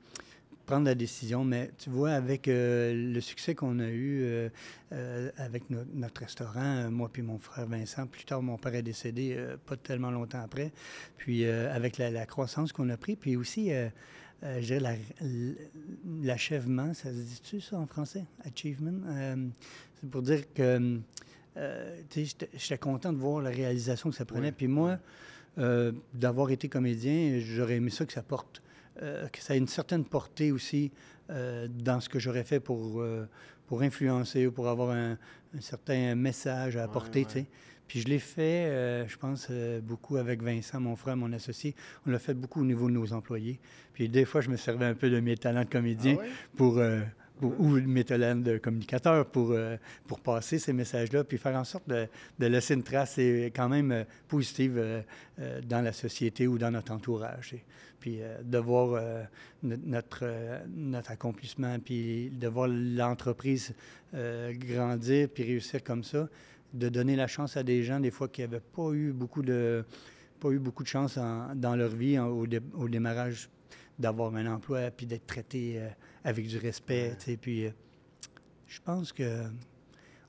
[0.66, 1.44] prendre la décision.
[1.44, 4.48] Mais tu vois, avec euh, le succès qu'on a eu euh,
[4.92, 8.82] euh, avec no- notre restaurant, moi puis mon frère Vincent, plus tard mon père est
[8.82, 10.72] décédé pas tellement longtemps après,
[11.16, 13.70] puis avec la, la croissance qu'on a pris, puis aussi
[14.42, 15.24] euh, euh, je dirais la-
[16.22, 18.24] l'achèvement, ça se dit-tu ça en français?
[18.44, 19.00] Achievement?
[19.08, 19.36] Euh,
[20.00, 21.00] c'est pour dire que
[21.56, 24.48] euh, j'étais- content de voir la réalisation que ça prenait.
[24.48, 24.54] Oui.
[24.56, 24.98] Puis moi,
[26.12, 28.62] d'avoir été comédien, j'aurais aimé ça que ça porte,
[29.00, 30.92] que ça ait une certaine portée aussi
[31.30, 33.02] dans ce que j'aurais fait pour,
[33.66, 35.16] pour influencer ou pour avoir un,
[35.60, 37.26] certain message à apporter.
[37.86, 41.74] Puis je l'ai fait, euh, je pense, euh, beaucoup avec Vincent, mon frère, mon associé.
[42.06, 43.60] On l'a fait beaucoup au niveau de nos employés.
[43.92, 46.24] Puis des fois, je me servais un peu de mes talents de comédien ah
[46.56, 47.00] pour, euh,
[47.42, 49.54] ou mes talents de communicateur pour,
[50.06, 53.18] pour passer ces messages-là, puis faire en sorte de, de laisser une trace
[53.54, 55.04] quand même positive
[55.64, 57.54] dans la société ou dans notre entourage.
[58.00, 59.02] Puis de voir
[59.62, 60.24] notre,
[60.74, 63.74] notre accomplissement, puis de voir l'entreprise
[64.14, 66.30] grandir, puis réussir comme ça
[66.72, 69.84] de donner la chance à des gens, des fois, qui n'avaient pas eu beaucoup de,
[70.40, 72.46] pas eu beaucoup de chance dans leur vie au,
[72.88, 73.48] démarrage
[73.98, 75.88] d'avoir un emploi puis d'être traité euh,
[76.24, 77.16] avec du respect.
[77.40, 77.70] Puis euh,
[78.66, 79.44] je pense que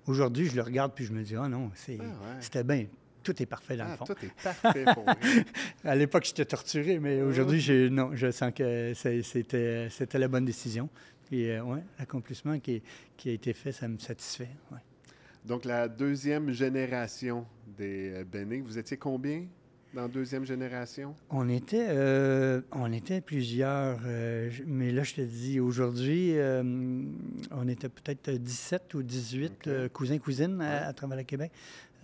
[0.06, 2.02] aujourd'hui, je le regarde puis je me dis, ah non, ah
[2.40, 2.86] c'était bien.
[3.24, 4.06] Tout est parfait dans le ah, fond.
[4.06, 5.04] Tout est parfait pour
[5.84, 10.46] À l'époque, j'étais torturé, mais aujourd'hui, je, non, je sens que c'était, c'était la bonne
[10.46, 10.90] décision.
[11.26, 12.82] Puis, euh, ouais, l'accomplissement qui,
[13.18, 14.48] qui, a été fait, ça me satisfait.
[14.72, 14.78] Ouais.
[15.48, 17.46] Donc, la deuxième génération
[17.78, 19.46] des euh, Béné, vous étiez combien
[19.94, 21.16] dans la deuxième génération?
[21.30, 26.36] On était, euh, on était plusieurs, euh, mais là, je te dis, aujourd'hui,
[27.52, 31.54] on était peut-être 17 ou 18 cousins, cousines à, travers le Québec.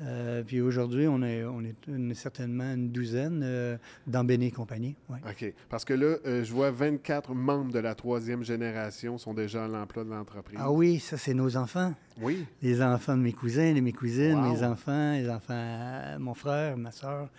[0.01, 3.77] Euh, puis aujourd'hui, on est, on est certainement une douzaine euh,
[4.07, 4.95] dans Béné compagnie.
[5.09, 5.53] OK.
[5.69, 9.67] Parce que là, euh, je vois 24 membres de la troisième génération sont déjà à
[9.67, 10.57] l'emploi de l'entreprise.
[10.59, 11.93] Ah oui, ça, c'est nos enfants.
[12.21, 12.45] Oui.
[12.61, 16.91] Les enfants de mes cousins, de mes cousines, mes enfants, les enfants, mon frère, ma
[16.91, 17.29] soeur,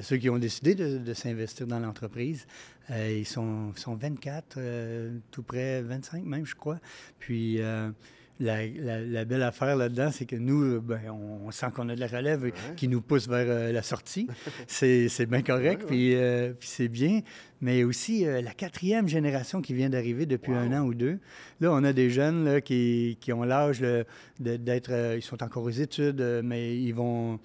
[0.00, 2.46] ceux qui ont décidé de, s'investir dans l'entreprise.
[2.90, 4.58] ils sont, sont 24,
[5.30, 6.78] tout près 25 même, je crois.
[7.18, 7.60] Puis
[8.40, 12.06] la, belle affaire là-dedans, c'est que nous, euh, ben, on, sent qu'on a de la
[12.06, 14.26] relève qui nous pousse vers euh, la sortie.
[14.66, 17.20] c'est bien correct, euh, puis, c'est bien.
[17.62, 21.18] Mais aussi la quatrième génération qui vient d'arriver depuis un an ou deux.
[21.60, 23.82] Là, on a des jeunes là, qui, qui, ont l'âge
[24.38, 25.14] d'être...
[25.16, 27.40] ils sont encore aux études, mais ils vont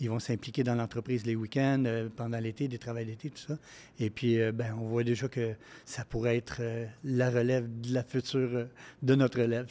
[0.00, 3.58] ils vont s'impliquer dans l'entreprise les week-ends, euh, pendant l'été, des travails d'été, tout ça.
[3.98, 7.92] Et puis, euh, ben, on voit déjà que ça pourrait être euh, la relève de
[7.92, 8.68] la future,
[9.02, 9.66] de notre relève.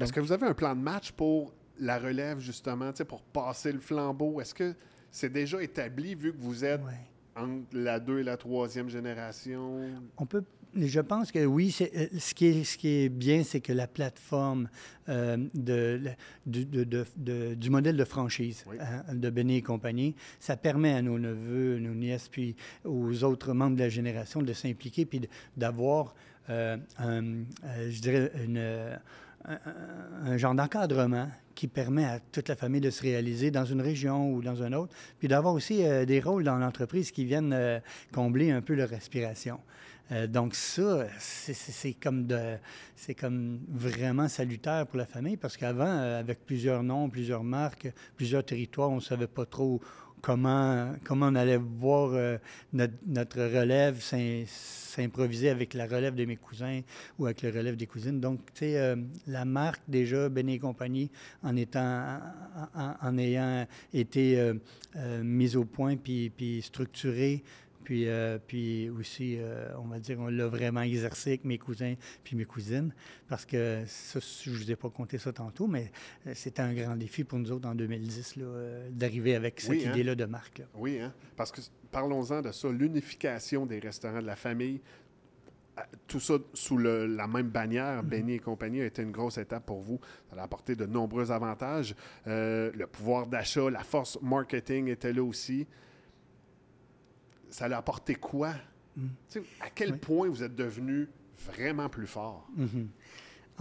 [0.00, 3.80] Est-ce que vous avez un plan de match pour la relève, justement, pour passer le
[3.80, 4.40] flambeau?
[4.40, 4.74] Est-ce que
[5.10, 6.82] c'est déjà établi vu que vous êtes
[7.34, 9.80] entre la deux et la troisième génération?
[10.18, 10.44] On peut
[10.76, 11.76] je pense que oui.
[11.80, 14.68] Euh, ce, qui est, ce qui est bien, c'est que la plateforme
[15.08, 16.00] euh, de,
[16.46, 21.94] du modèle de franchise hein, de Béné et compagnie, ça permet à nos neveux, nos
[21.94, 22.54] nièces, puis
[22.84, 26.14] aux autres membres de la génération de s'impliquer, puis d'avoir,
[26.48, 28.32] euh, je dirais,
[29.44, 34.32] un, genre d'encadrement qui permet à toute la famille de se réaliser dans une région
[34.32, 38.62] ou dans une autre, puis d'avoir aussi des rôles dans l'entreprise qui viennent combler un
[38.62, 39.58] peu leur respiration.
[40.12, 42.26] Euh, donc ça, c'est comme,
[43.68, 48.90] vraiment salutaire pour la famille parce qu'avant, euh, avec plusieurs noms, plusieurs marques, plusieurs territoires,
[48.90, 49.80] on ne savait pas trop
[50.20, 52.38] comment, on allait voir euh,
[52.72, 56.80] notre, relève s'improviser avec la relève de mes cousins
[57.18, 58.20] ou avec la relève des cousines.
[58.20, 58.96] Donc, tu sais,
[59.28, 61.10] la marque déjà, Béné et compagnie,
[61.42, 62.18] en, étant,
[62.74, 64.52] en, ayant été
[65.22, 67.44] mise au point puis, puis structurée,
[67.84, 71.94] puis, euh, puis aussi, euh, on va dire, on l'a vraiment exercé avec mes cousins
[72.22, 72.92] puis mes cousines,
[73.28, 75.90] parce que ça, je ne vous ai pas compté ça tantôt, mais
[76.26, 78.38] euh, c'était un grand défi pour nous autres en 2010,
[78.90, 79.92] d'arriver avec cette hein?
[79.92, 80.62] idée-là de marque.
[80.74, 81.12] Oui, hein?
[81.36, 84.80] parce que parlons-en de ça, l'unification des restaurants de la famille,
[86.06, 89.80] tout ça sous la même bannière, mm et compagnie, a été une grosse étape pour
[89.80, 89.98] vous.
[90.28, 91.94] Ça a apporté de nombreux avantages.
[92.26, 95.66] le pouvoir d'achat, la force marketing était là aussi
[97.50, 98.54] ça l'a apporté quoi?
[98.96, 99.06] Mm.
[99.60, 101.08] À quel point vous êtes devenu
[101.46, 102.46] vraiment plus fort?
[102.58, 102.86] Mm-hmm.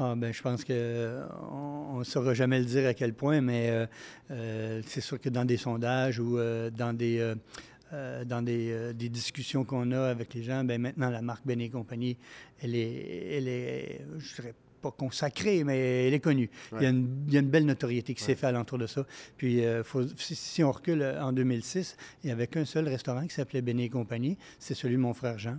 [0.02, 3.86] Ah, ben, je pense qu'on ne saura jamais le dire à quel point, mais euh,
[4.32, 7.34] euh, c'est sûr que dans des sondages ou euh, dans des,
[7.92, 12.16] dans des, discussions qu'on a avec les gens, ben, maintenant, la marque Ben et compagnie,
[12.62, 16.50] elle est, elle est je dirais pas consacrée, mais elle est connue.
[16.74, 19.06] Il, y a une, belle notoriété qui s'est faite alentour de ça.
[19.38, 19.84] Puis, euh,
[20.18, 23.86] si, on recule euh, en 2006, il n'y avait qu'un seul restaurant qui s'appelait Béné
[23.86, 24.38] et compagnie.
[24.60, 25.58] C'est celui de mon frère Jean.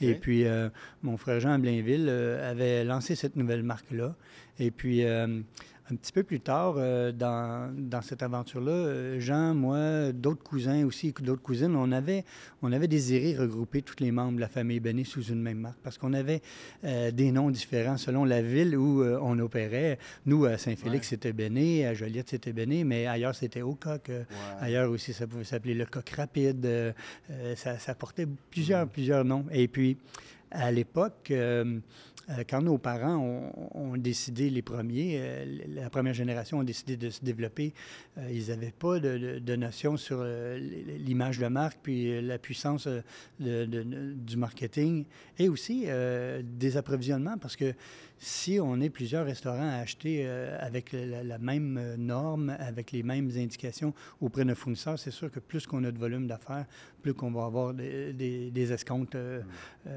[0.00, 0.68] Et puis, euh,
[1.02, 4.16] mon frère Jean à Blainville avait lancé cette nouvelle marque-là.
[4.58, 5.04] Et puis,
[5.92, 10.84] un petit peu plus tard, euh, dans, dans, cette aventure-là, euh, Jean, moi, d'autres cousins
[10.86, 12.24] aussi, d'autres cousines, on avait,
[12.62, 15.78] on avait désiré regrouper tous les membres de la famille Béné sous une même marque
[15.82, 16.40] parce qu'on avait
[16.82, 19.98] des noms différents selon la ville où on opérait.
[20.26, 24.10] Nous, à Saint-Félix, c'était Béné, à Joliette, c'était Béné, mais ailleurs, c'était au coq.
[24.60, 26.94] Ailleurs aussi, ça pouvait s'appeler le coq rapide.
[27.56, 28.90] ça, ça, portait plusieurs, mm.
[28.90, 29.44] plusieurs noms.
[29.52, 29.96] Et puis,
[30.52, 31.80] à l'époque, euh, euh,
[32.48, 37.24] quand nos parents ont, décidé, les premiers, euh, la première génération ont décidé de se
[37.24, 37.74] développer,
[38.30, 42.88] ils n'avaient pas de, notion sur l'image de marque, puis la puissance
[43.38, 45.04] du marketing
[45.38, 45.86] et aussi
[46.42, 47.74] des approvisionnements, parce que
[48.24, 50.28] si on est plusieurs restaurants à acheter
[50.60, 55.40] avec la, même norme, avec les mêmes indications auprès de nos fournisseurs, c'est sûr que
[55.40, 56.66] plus qu'on a de volume d'affaires,
[57.02, 59.88] plus qu'on va avoir des, des, escomptes mm.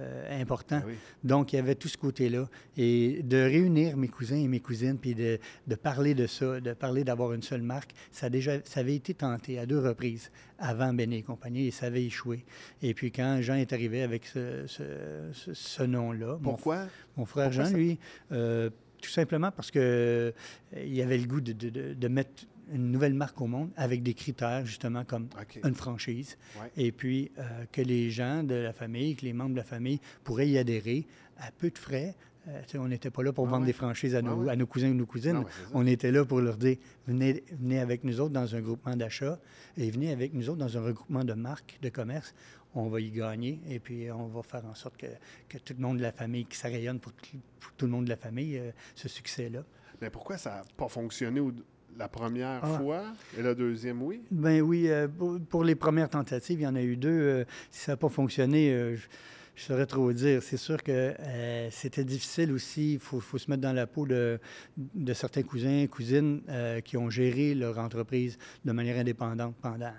[0.42, 0.82] importants.
[0.84, 0.92] Ah
[1.24, 2.50] Donc, il y avait tout ce côté-là.
[2.78, 6.74] Et de réunir mes cousins et mes cousines, puis de, de parler de ça, de
[6.74, 10.94] parler d'avoir une seule marque, ça, déjà, ça avait été tenté à deux reprises avant
[10.94, 12.46] Béné et compagnie, et ça avait échoué.
[12.82, 16.38] Et puis, quand Jean est arrivé avec ce, ce, nom-là...
[16.42, 16.86] Pourquoi?
[17.18, 18.00] Mon, frère Jean, lui,
[18.32, 18.70] euh,
[19.02, 20.32] tout simplement parce qu'il euh,
[20.76, 24.14] il avait le goût de, de, de mettre une nouvelle marque au monde avec des
[24.14, 25.30] critères, justement, comme
[25.64, 26.38] une franchise.
[26.78, 30.00] Et puis, euh, que les gens de la famille, que les membres de la famille
[30.24, 31.06] pourraient y adhérer
[31.38, 32.16] à peu de frais.
[32.48, 34.90] Euh, on n'était pas là pour ah vendre des franchises à nos, à nos, cousins
[34.90, 35.44] ou nos cousines.
[35.74, 36.78] on était là pour leur dire
[37.08, 39.40] venez, venez avec nous autres dans un groupement d'achat
[39.78, 42.34] et venez avec nous autres dans un regroupement de marques, de commerce.
[42.76, 45.08] On va y gagner et puis on va faire en sorte que,
[45.50, 48.10] que tout le monde de la famille, que ça rayonne pour, tout, le monde de
[48.10, 49.64] la famille, euh, ce succès-là.
[50.02, 51.42] Mais pourquoi ça n'a pas fonctionné
[51.98, 52.78] la première ah.
[52.78, 53.04] fois
[53.38, 54.22] et la deuxième, oui?
[54.32, 55.08] Ben oui, euh,
[55.50, 57.10] pour, les premières tentatives, il y en a eu deux.
[57.10, 59.08] Euh, si ça n'a pas fonctionné, euh, je,
[59.56, 60.42] je, saurais trop dire.
[60.44, 61.14] C'est sûr que
[61.72, 62.94] c'était difficile aussi.
[62.94, 64.40] Il faut, se mettre dans la peau de,
[65.14, 66.42] certains cousins, cousines
[66.84, 69.94] qui ont géré leur entreprise de manière indépendante pendant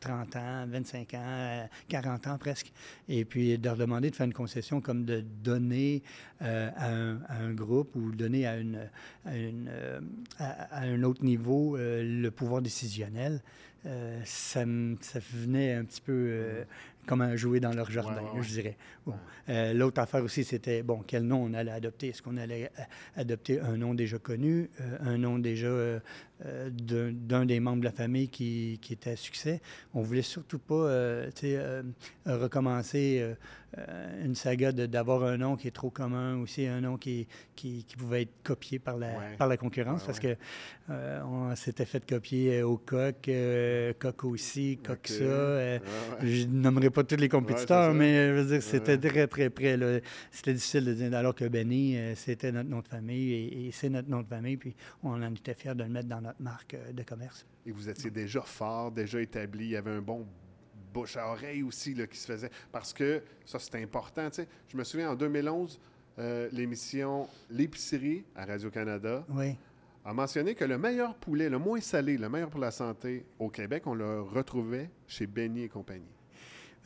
[0.00, 2.72] 30 ans, 25 ans, 40 ans presque,
[3.08, 6.02] et puis de leur demander de faire une concession comme de donner
[6.42, 8.54] euh, à, un, groupe ou donner à,
[9.26, 10.00] euh,
[10.38, 13.42] à, un autre niveau euh, le pouvoir décisionnel,
[14.24, 14.64] ça,
[15.00, 16.66] ça, venait un petit peu
[17.10, 18.76] comment jouer dans leur jardin, je dirais.
[19.74, 22.10] L'autre affaire aussi, c'était, bon, quel nom on allait adopter?
[22.10, 22.70] Est-ce qu'on allait
[23.16, 24.70] adopter un nom déjà connu,
[25.00, 26.00] un nom déjà
[26.46, 29.60] euh, d'un des membres de la famille qui, qui, était à succès.
[29.92, 31.82] On voulait surtout pas euh, euh,
[32.26, 33.34] recommencer
[34.24, 38.22] une saga d'avoir un nom qui est trop commun, aussi un nom qui, qui, pouvait
[38.22, 40.34] être copié par la, par la concurrence, parce que
[40.88, 43.30] on s'était fait copier au coq,
[44.00, 45.78] coq aussi, coq ça.
[46.20, 49.78] je nommerai pas tous les compétiteurs, mais je veux dire, c'était très, très près.
[50.32, 53.88] C'était difficile de dire, alors que Benny, c'était notre nom de famille et, et c'est
[53.88, 54.74] notre nom de famille, puis
[55.04, 57.46] on en était fiers de le mettre dans notre marque euh, de commerce.
[57.66, 60.26] Et vous étiez déjà fort, déjà établi, il y avait un bon
[60.92, 62.50] bouche à oreille aussi là, qui se faisait.
[62.72, 64.28] Parce que ça, c'est important.
[64.68, 65.80] Je me souviens, en 2011,
[66.18, 69.24] euh, l'émission L'épicerie à Radio-Canada
[70.04, 73.48] a mentionné que le meilleur poulet, le moins salé, le meilleur pour la santé au
[73.48, 76.19] Québec, on le retrouvait chez Benny et compagnie.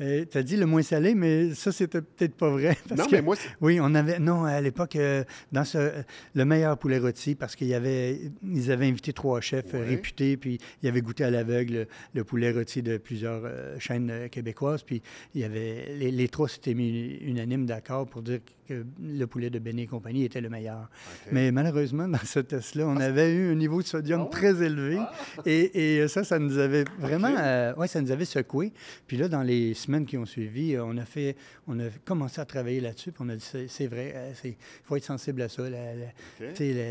[0.00, 2.76] Euh, tu as dit le moins salé, mais ça, c'était peut-être pas vrai.
[2.96, 4.18] non, mais moi, Oui, on avait.
[4.18, 6.02] Non, à l'époque, euh, dans ce,
[6.34, 10.88] le meilleur poulet rôti, parce qu'ils avait, ils avaient invité trois chefs réputés, puis ils
[10.88, 15.00] avaient goûté à l'aveugle le, poulet rôti de plusieurs euh, chaînes québécoises, puis
[15.34, 19.50] il y avait, les, les trois s'étaient mis unanimes d'accord pour dire que le poulet
[19.50, 20.88] de Béné et compagnie était le meilleur.
[21.30, 24.96] Mais malheureusement, dans ce test-là, on avait eu un niveau de sodium ah très élevé,
[24.98, 25.12] ah.
[25.46, 27.32] et, et, ça, ça nous avait vraiment.
[27.76, 28.72] ouais, ça nous avait secoué.
[29.06, 32.40] Puis là, dans les semaines qui ont suivi, euh, on a fait, on a commencé
[32.40, 35.48] à travailler là-dessus, puis on a dit, c'est vrai, euh, il faut être sensible à
[35.48, 35.94] ça, la,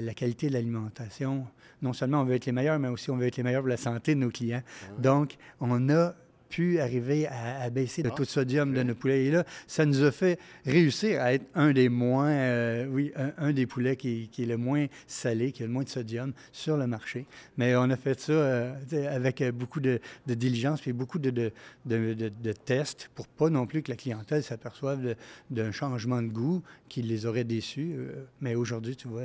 [0.01, 1.45] la, qualité de l'alimentation.
[1.81, 3.69] Non seulement on veut être les meilleurs, mais aussi on veut être les meilleurs pour
[3.69, 4.63] la santé de nos clients.
[4.99, 6.15] Donc, on a
[6.53, 9.25] pu arriver à, baisser le taux de sodium de nos poulets.
[9.25, 10.37] Et là, ça nous a fait
[10.67, 14.57] réussir à être un des moins, euh, oui, un, des poulets qui, qui, est le
[14.57, 17.25] moins salé, qui a le moins de sodium sur le marché.
[17.57, 18.75] Mais on a fait ça euh,
[19.09, 21.51] avec beaucoup de, diligence et beaucoup de, de,
[21.85, 25.15] de, tests pour pas non plus que la clientèle s'aperçoive
[25.49, 27.93] d'un changement de goût qui les aurait déçus.
[27.97, 29.23] Euh, mais aujourd'hui, tu vois,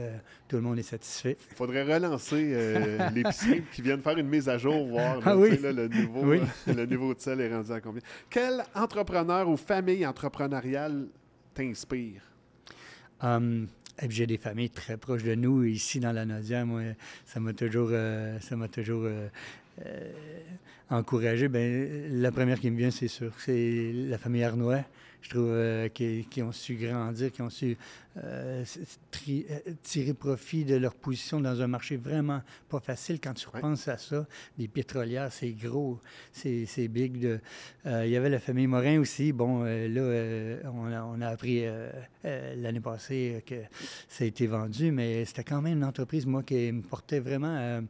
[0.49, 1.37] tout le monde est satisfait.
[1.51, 2.57] Il faudrait relancer
[3.15, 6.33] l'épicerie qui vienne faire une mise à jour, voir ah le, nouveau,
[6.67, 7.18] le nouveau
[8.31, 11.07] Quel entrepreneur ou famille entrepreneuriale
[11.55, 12.23] t'inspire?
[13.23, 13.67] Um,
[14.09, 16.65] j'ai des familles très proches de nous ici dans la Nadia.
[16.65, 16.83] Moi,
[17.25, 19.29] ça m'a toujours, euh, ça m'a toujours euh,
[19.85, 20.13] euh,
[20.89, 21.49] encouragé.
[21.49, 24.85] Ben, la première qui me vient, c'est sûr, c'est la famille Arnois
[25.21, 27.77] je trouve, euh, qui, qui ont su grandir, qui ont su
[28.25, 28.65] euh,
[29.11, 33.21] tri- euh, tirer profit de leur position dans un marché vraiment pas facile.
[33.21, 33.57] Quand tu Ouais.
[33.57, 34.27] repenses à ça,
[34.59, 36.01] des pétrolières, c'est gros,
[36.33, 37.19] c'est c'est big.
[37.21, 37.41] de-
[37.87, 39.33] euh, il y avait la famille Morin aussi.
[39.33, 39.89] Bon, euh,
[40.63, 41.65] là, on, a, on a appris
[42.25, 43.55] l'année passée que
[44.09, 47.55] ça a été vendu, mais c'était quand même une entreprise, moi, qui me portait vraiment
[47.57, 47.81] à,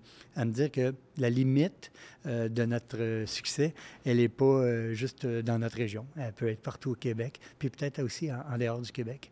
[0.41, 1.91] à me dire que la limite
[2.25, 6.07] de notre succès, elle n'est pas juste dans notre région.
[6.17, 9.31] Elle peut être partout au Québec, puis peut-être aussi en, en dehors du Québec.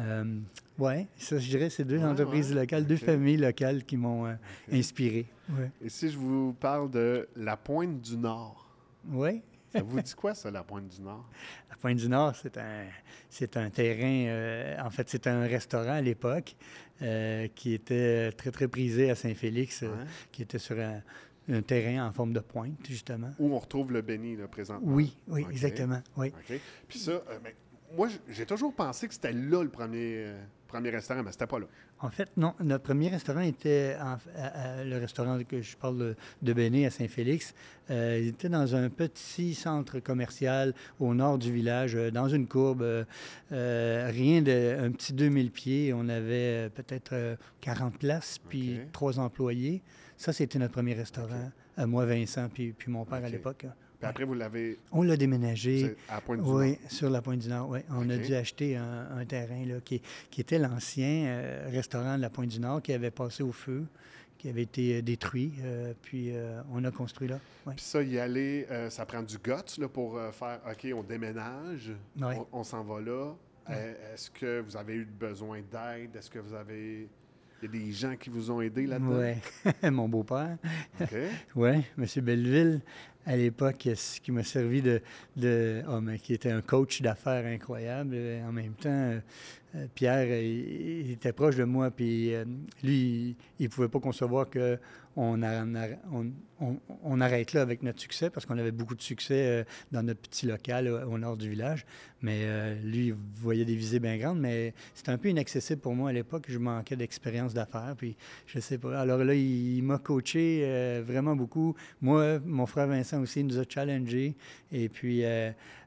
[0.00, 0.38] Euh,
[0.78, 2.60] ouais, ça, je dirais, c'est deux Ouais, entreprises ouais.
[2.60, 4.34] locales, deux familles locales qui m'ont euh,
[4.72, 5.26] inspiré.
[5.50, 5.70] Ouais.
[5.82, 8.68] Et si je vous parle de la Pointe du Nord,
[9.10, 9.42] Ouais.
[9.72, 11.28] ça vous dit quoi, ça, la Pointe du Nord?
[11.70, 12.86] La Pointe du Nord, c'est un,
[13.28, 16.56] c'est un terrain, euh, en fait, c'est un restaurant à l'époque
[17.02, 19.88] euh, qui était très, très prisé à Saint-Félix, euh,
[20.32, 21.02] qui était sur un,
[21.52, 23.30] un terrain en forme de pointe, justement.
[23.38, 24.90] Où on retrouve le béni, là, présentement.
[24.90, 26.28] Oui, oui, exactement, oui.
[26.28, 26.58] OK.
[26.88, 27.52] Puis ça, euh, ben,
[27.96, 31.58] moi, j'ai toujours pensé que c'était là le premier, euh, premier restaurant, mais c'était pas
[31.58, 31.66] là.
[32.00, 32.54] En fait, non.
[32.60, 34.46] Notre premier restaurant était en- à-
[34.80, 37.54] à- le restaurant que je parle de, de Béné à Saint-Félix.
[37.90, 42.46] Euh, il était dans un petit centre commercial au nord du village, euh, dans une
[42.46, 42.82] courbe.
[43.50, 44.76] rien de.
[44.80, 45.92] Un petit 2000 pieds.
[45.94, 49.82] On avait peut-être euh, 40 places, puis trois employés.
[50.16, 51.50] Ça, c'était notre premier restaurant.
[51.78, 53.66] Moi, Vincent, puis, puis mon père à l'époque.
[53.98, 55.96] Puis après, vous l'avez On l'a déménagé.
[56.08, 56.90] à la Pointe du Oui, Nord.
[56.90, 57.80] sur la Pointe du Nord, oui.
[57.90, 62.22] On a dû acheter un, un terrain là, qui, qui était l'ancien euh, restaurant de
[62.22, 63.84] la Pointe du Nord qui avait passé au feu,
[64.36, 65.54] qui avait été euh, détruit.
[65.62, 67.38] euh, puis euh, on a construit là.
[67.66, 72.46] Puis ça, y aller, ça prend du guts là, pour faire OK, on déménage, on,
[72.52, 73.32] on s'en va là.
[73.70, 76.14] Est-ce que vous avez eu besoin d'aide?
[76.16, 77.08] Est-ce que vous avez.
[77.62, 79.16] Il y a des gens qui vous ont aidé là-dedans?
[79.16, 79.38] Ouais.
[79.90, 80.58] Mon beau-père.
[81.00, 81.08] OK.
[81.56, 82.06] Oui, M.
[82.22, 82.82] Belleville,
[83.26, 85.00] à l'époque, ce qui m'a servi de,
[85.36, 88.14] de oh, mais qui était un coach d'affaires incroyable.
[88.14, 89.20] Euh, En même temps, euh,
[89.94, 92.44] Pierre, euh, il, il était proche de moi, puis euh,
[92.82, 94.78] lui, il ne pouvait pas concevoir que
[95.16, 95.42] on,
[97.20, 100.46] arrête là avec notre succès, parce qu'on avait beaucoup de succès euh, dans notre petit
[100.46, 101.86] local euh, au nord du village.
[102.22, 105.94] Mais euh, lui, il voyait des visées bien grandes, mais c'était un peu inaccessible pour
[105.94, 106.46] moi à l'époque.
[106.48, 109.00] Je manquais d'expérience d'affaires, puis je sais pas.
[109.00, 111.74] Alors là, il, m'a coaché euh, vraiment beaucoup.
[112.00, 114.34] Moi, mon frère Vincent aussi, il nous a challengés.
[114.72, 115.22] Et puis,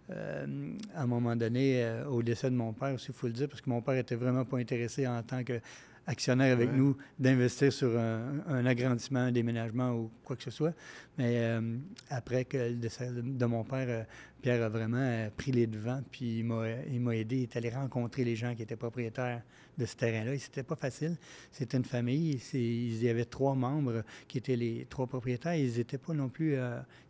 [0.09, 3.33] euh, à un moment donné, euh, au décès de mon père aussi, il faut le
[3.33, 6.77] dire, parce que mon père était vraiment pas intéressé en tant qu'actionnaire avec Ouais.
[6.77, 10.73] nous d'investir sur un, un agrandissement, un déménagement ou quoi que ce soit.
[11.17, 11.77] Mais euh,
[12.09, 14.05] après que le décès de, de mon père,
[14.41, 17.37] Pierre a vraiment pris les devants, puis il m'a, aidé.
[17.37, 19.41] Il est allé rencontrer les gens qui étaient propriétaires
[19.77, 20.33] de ce terrain-là.
[20.35, 21.17] Et c'était pas facile.
[21.51, 22.39] C'était une famille.
[22.53, 25.55] Il y avait trois membres qui étaient les trois propriétaires.
[25.55, 26.55] Ils n'étaient pas non plus...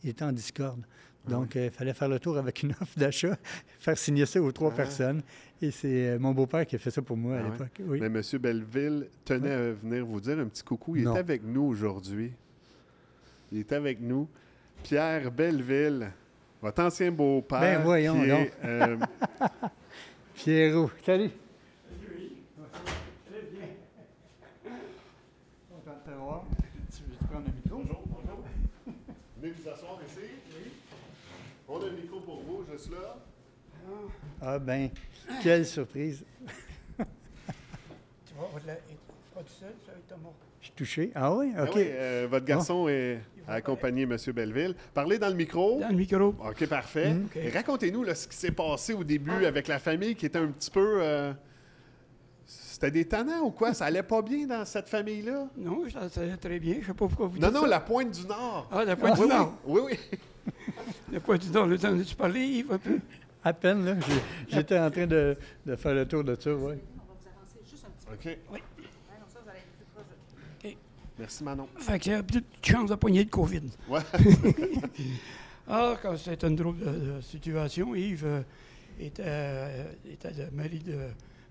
[0.04, 0.82] ils étaient en discorde.
[1.28, 3.38] Donc, euh, il fallait faire le tour avec une offre d'achat,
[3.80, 4.78] faire signer ça aux trois Ah.
[4.78, 5.22] personnes.
[5.62, 7.52] Et c'est euh, mon beau-père qui a fait ça pour moi Ah à ouais?
[7.52, 7.82] l'époque.
[7.82, 8.00] Oui.
[8.00, 8.22] Mais M.
[8.40, 9.54] Belleville tenait Ouais.
[9.56, 10.96] à venir vous dire un petit coucou.
[10.96, 11.16] Il Non.
[11.16, 12.32] est avec nous aujourd'hui.
[13.52, 14.28] Il est avec nous.
[14.84, 16.12] Pierre Belleville,
[16.62, 17.60] votre ancien beau-père.
[17.60, 18.98] Ben, voyons qui est, euh,
[20.36, 21.32] Pierrot, salut.
[25.70, 26.44] Content de te voir.
[26.96, 27.78] Tu veux prendre un micro?
[27.82, 28.44] Bonjour, bonjour.
[29.42, 30.28] Venez vous asseoir ici.
[31.68, 33.18] On a un micro pour vous, juste là.
[34.42, 34.90] Ah ben,
[35.42, 36.24] quelle surprise.
[36.98, 37.04] Tu
[38.38, 38.74] vois, on l'a-
[39.34, 40.34] pas tout seul, ça va être mort.
[40.60, 41.12] Je suis touché.
[41.16, 41.54] Ah oui?
[41.58, 41.72] Ah OK.
[41.76, 44.18] oui, euh, votre garçon est a accompagné M.
[44.36, 44.76] Belleville.
[44.94, 45.80] Parlez dans le micro.
[45.80, 46.36] Dans le micro.
[46.46, 47.14] OK, parfait.
[47.14, 47.28] Mm.
[47.36, 50.48] Et Racontez-nous là, ce qui s'est passé au début avec la famille qui était un
[50.48, 51.00] petit peu.
[51.02, 51.32] euh,
[52.46, 53.74] C'était des tannants ou quoi?
[53.74, 55.48] Ça allait pas bien dans cette famille-là?
[55.58, 56.76] Non, ça, allait très bien.
[56.82, 57.68] Je sais pas pourquoi vous Non, dites non, ça.
[57.68, 58.68] la pointe du Nord.
[58.72, 59.54] Ah, la pointe du Nord.
[59.66, 60.00] Oui, oui.
[60.12, 60.20] oui.
[61.40, 63.00] Du Nord, le temps de tu parler, Yves, un peu.
[63.44, 63.96] À peine, là.
[64.50, 66.76] J'étais en train de, de faire le tour de ça, oui.
[68.12, 68.38] OK.
[68.52, 68.60] Oui.
[71.20, 71.68] Merci, Manon.
[71.78, 73.62] Fait qu'il y a plus de chance de poigner de COVID.
[73.90, 74.00] Ouais.
[75.70, 78.42] Ah, quand c'était une drôle de, de situation, Yves euh,
[79.02, 80.98] était, euh, était le mari de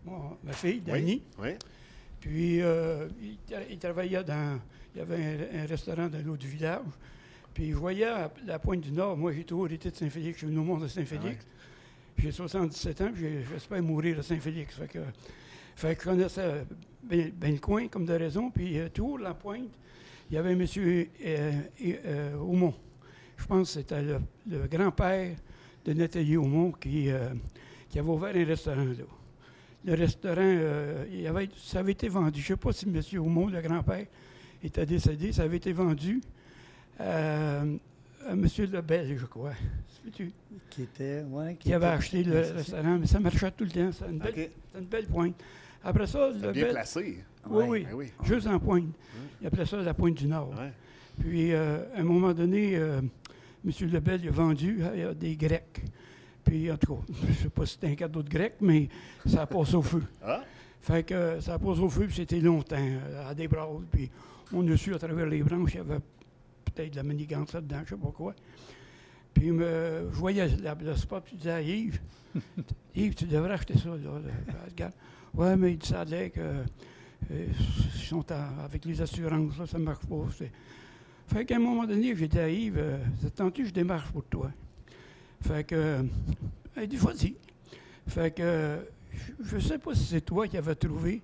[0.06, 1.20] mon- ma fille, Dani.
[1.38, 1.50] Oui.
[2.18, 4.58] Puis, euh, il, tra- il travaillait dans.
[4.94, 6.80] Il y avait un, un restaurant dans l'autre du village.
[7.56, 9.16] Puis, je voyais à la pointe du Nord.
[9.16, 10.34] Moi, j'ai toujours été de Saint-Félix.
[10.34, 11.46] Je suis venu au monde de Saint-Félix.
[12.18, 14.74] J'ai 77 ans, puis j'espère mourir à Saint-Félix.
[14.74, 14.98] Fait que,
[15.74, 16.66] fait que je connaissais
[17.02, 18.50] bien, le coin, comme de raison.
[18.50, 19.70] Puis, euh, tout la pointe,
[20.30, 20.66] il y avait M.
[20.76, 22.74] Euh, euh, Aumont.
[23.38, 25.34] Je pense que c'était le, le grand-père
[25.86, 27.30] de Nathalie Aumont qui, euh,
[27.88, 29.04] qui avait ouvert un restaurant là.
[29.82, 32.38] Le restaurant, euh, il avait, ça avait été vendu.
[32.38, 33.00] Je ne sais pas si M.
[33.18, 34.04] Aumont, le grand-père,
[34.62, 35.32] était décédé.
[35.32, 36.20] Ça avait été vendu.
[37.00, 37.76] Euh,
[38.28, 38.46] à M.
[38.72, 39.52] Lebel, je crois.
[40.70, 43.70] Qui était, ouais, Qui avait était- acheté le c'est restaurant, mais ça marchait tout le
[43.70, 43.90] temps.
[43.92, 44.18] C'était une,
[44.86, 45.34] belle- une pointe.
[45.82, 47.00] Après ça, Bien Lebel, placé.
[47.00, 47.18] oui,
[47.50, 47.66] Ouais.
[47.68, 48.12] oui, Ben oui.
[48.22, 48.86] juste en pointe.
[49.40, 50.54] Il appelait ça la pointe du Nord.
[51.20, 53.00] Puis, euh, à un moment donné, euh,
[53.64, 53.72] M.
[53.90, 55.82] Lebel il a vendu à, des Grecs.
[56.44, 58.88] Puis, en tout cas, je ne sais pas si c'était un cadeau de Grec, mais
[59.26, 60.02] ça a passé au feu.
[60.24, 60.42] Ah,
[60.80, 63.82] Fait que euh, ça a passé au feu, puis c'était longtemps, euh, à des brasses.
[63.90, 64.08] Puis,
[64.52, 65.98] on a su à travers les branches, il y avait
[66.76, 68.34] peut-être de la manigance là-dedans, je ne sais pas quoi.
[69.34, 72.00] Puis, me, je voyais la- le spot, puis je disais à Yves,
[72.94, 74.20] Yves, tu devrais acheter ça, là.
[74.70, 74.92] Regarde.
[75.34, 76.00] Ouais, mais il ça
[76.30, 76.40] que.
[76.40, 76.64] euh,
[77.30, 80.16] ils sont à- avec les assurances, là, ça ne marche pas.
[81.28, 82.98] Fait qu'à un moment donné, j'ai dit à Yves, euh,
[83.34, 84.50] tente je démarche pour toi.
[85.42, 85.74] Fait que.
[85.74, 86.02] euh,
[86.82, 87.34] il dit, vas-y.
[88.06, 88.42] Fait que.
[88.42, 88.78] euh,
[89.42, 91.20] je ne sais pas si c'est toi qui avais trouvé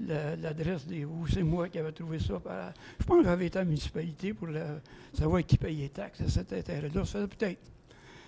[0.00, 1.04] l'adresse des.
[1.04, 2.38] ou c'est moi qui avais trouvé ça.
[2.38, 4.80] par- je pense que j'avais été à la municipalité pour la-
[5.12, 7.04] savoir qui payait les taxes à cet intérêt-là.
[7.04, 7.60] Ça faisait peut-être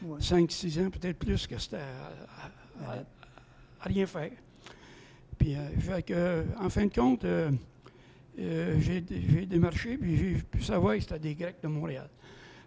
[0.03, 0.21] Ouais.
[0.21, 2.99] 5-6 ans, peut-être plus, que c'était à, à- à-
[3.83, 4.31] à rien faire.
[5.39, 7.51] Puis, euh, fait que, en fin de compte, euh,
[8.39, 9.01] euh, j'ai
[9.47, 12.09] démarché, puis j'ai pu savoir que c'était des Grecs de Montréal.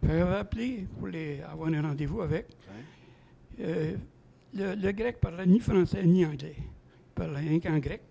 [0.02, 2.48] J'avais appelé pour les, avoir un rendez-vous avec.
[3.58, 3.96] Le,
[4.76, 6.56] le grec parlait ni français ni anglais.
[6.58, 8.02] Il parlait rien qu'en grec.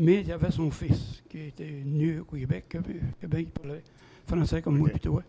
[0.00, 2.78] Mais il y avait son fils qui était né au Québec, que,
[3.26, 3.82] ben, il parlait
[4.26, 4.96] français comme moi Ok.
[4.96, 5.22] et toi.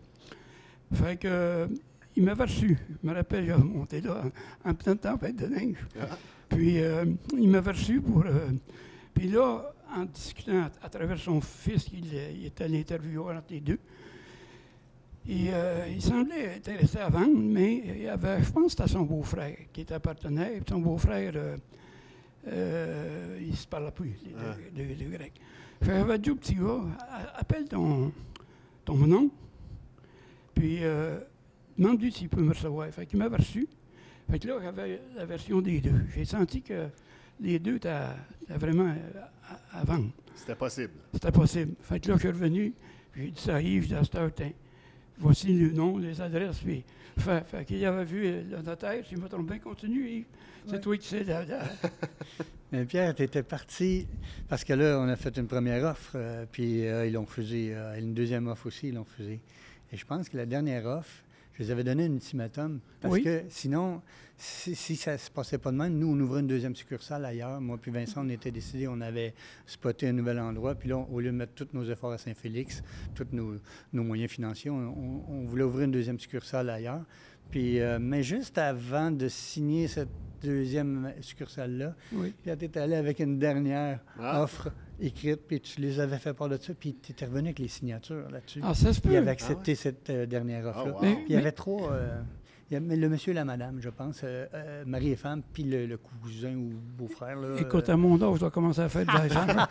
[0.94, 1.66] Fait que, euh,
[2.16, 2.78] il m'avait reçu.
[3.02, 4.24] Je me rappelle, j'avais monté là
[4.64, 5.76] en, en pleine tempête de neige.
[6.00, 6.16] Ah.
[6.48, 7.04] Puis euh,
[7.38, 8.24] il m'avait reçu pour.
[8.26, 8.50] euh,
[9.14, 12.06] puis là, en discutant à, à travers son fils, il,
[12.38, 13.78] il était l'intervieweur entre les deux.
[15.28, 18.88] Et euh, il semblait intéressé à vendre, mais il y avait, je pense que c'était
[18.92, 20.60] son beau-frère qui était partenaire.
[20.68, 21.32] Son beau-frère,
[22.46, 24.32] euh, euh, il ne se parlait plus, les,
[24.74, 25.40] deux- les deux Grecs.
[25.82, 26.80] Fait petit gars,
[27.36, 28.12] appelle ton,
[28.84, 29.30] ton nom,
[30.54, 31.18] puis euh,
[31.76, 32.88] demande-lui s'il peut me recevoir.
[32.90, 33.66] Fait qu'il m'avait reçu.
[34.30, 36.04] Fait que là, j'avais la version des deux.
[36.14, 36.88] J'ai senti que
[37.40, 37.98] les deux étaient
[38.48, 39.20] vraiment euh,
[39.72, 40.10] à, à vendre.
[40.34, 40.92] C'était possible.
[41.12, 41.74] C'était possible.
[41.82, 42.72] Fait que là, je suis revenu,
[43.16, 44.52] j'ai dit ça Yves, j'ai dit à cette heure, tiens,
[45.18, 46.84] voici le nom, les adresses, puis
[47.18, 50.24] fait, fait qu'il avait vu le notaire, s'il me trompe bien, continue.
[50.66, 50.80] C'est Ouais.
[50.80, 51.24] toi qui sais.
[52.72, 54.06] Mais Pierre, tu étais parti
[54.48, 57.72] parce que là, on a fait une première offre, euh, puis euh, ils l'ont refusé.
[57.74, 59.40] euh, une deuxième offre aussi, ils l'ont refusé.
[59.92, 61.10] Et je pense que la dernière offre,
[61.54, 63.22] je les avais donné un ultimatum parce Oui.
[63.22, 64.00] que sinon,
[64.36, 67.60] si, si ça se passait pas de même, nous, on ouvrait une deuxième succursale ailleurs.
[67.60, 69.34] Moi puis Vincent, on était décidé, on avait
[69.66, 70.74] spoté un nouvel endroit.
[70.74, 72.82] Puis là, au lieu de mettre tous nos efforts à Saint-Félix,
[73.14, 73.56] tous nos,
[73.92, 77.02] nos moyens financiers, on, on- on voulait ouvrir une deuxième succursale ailleurs.
[77.50, 80.08] Puis, euh, mais juste avant de signer cette
[80.42, 82.32] deuxième succursale-là, oui.
[82.42, 84.42] tu étais allé avec une dernière Ah.
[84.42, 84.70] offre
[85.06, 87.68] écrite, puis tu les avais fait part de ça, puis tu étais revenu avec les
[87.68, 88.60] signatures là-dessus.
[88.62, 89.10] Ah, ça se peut.
[89.12, 90.92] il avait accepté cette euh, dernière offre-là.
[90.96, 91.02] Ah, wow.
[91.02, 91.92] Mais- Puis il y avait trois.
[91.92, 92.20] euh,
[92.80, 95.96] le monsieur et la madame, je pense, euh, euh, mari et femme, puis le, le
[95.96, 97.36] cousin ou beau-frère.
[97.40, 99.46] là, Écoute, euh, à mon âge, je dois commencer à faire de l'argent.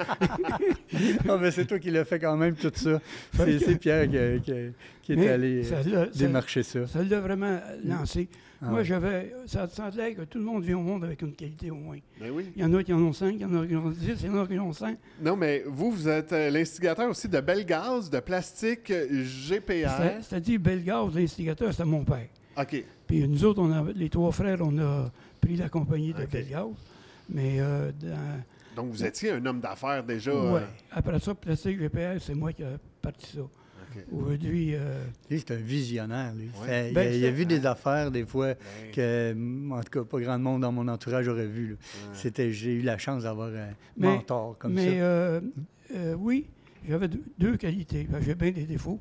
[1.30, 3.00] ah, mais c'est toi qui l'as fait quand même, tout ça.
[3.34, 5.78] C'est Pierre qui, qui- qui est Mais allé ça
[6.14, 6.86] démarcher ça.
[6.88, 8.30] Ça l'a vraiment lancé.
[8.64, 9.34] Ah Moi, j'avais.
[9.48, 11.98] Ça semblait que tout le monde vient au monde avec une qualité au moins.
[12.20, 12.52] Ben oui.
[12.56, 13.90] Il y en a qui en ont cinq, il y en a qui en ont
[13.90, 15.00] dix, il y en a qui en ont cinq.
[15.20, 19.90] Non, mais vous, vous êtes euh, l'instigateur aussi de Belle Gaz, de Plastique GPR.
[20.22, 22.28] C'est-à-dire, Bellegarde, l'instigateur, c'était mon père.
[22.58, 22.84] OK.
[23.08, 26.30] Puis nous autres, on a, les trois frères, on a pris la compagnie de OK.
[26.32, 26.74] Bellegarde.
[27.30, 30.34] Mais euh, dans- Donc, vous étiez un homme d'affaires déjà.
[30.34, 30.62] ouais.
[30.62, 32.68] euh, après ça, Plastique GPR, c'est moi qui ai
[33.02, 33.42] parti ça.
[33.42, 34.04] OK.
[34.14, 36.50] Aujourd'hui, euh, Lui, c'est un visionnaire, lui.
[36.62, 36.90] Ouais.
[36.90, 39.90] Il, Ben, a, il a c'est- vu des affaires, des fois, Ben, que, en tout
[39.90, 41.72] cas, pas grand monde dans mon entourage aurait vu.
[41.74, 41.78] ouais.
[42.14, 45.04] C'était, j'ai eu la chance d'avoir un Mais- mentor comme mais ça.
[45.04, 45.42] euh,
[45.94, 46.48] euh, oui,
[46.88, 48.08] j'avais deux, deux qualités.
[48.10, 49.00] Ben, J'ai bien des défauts.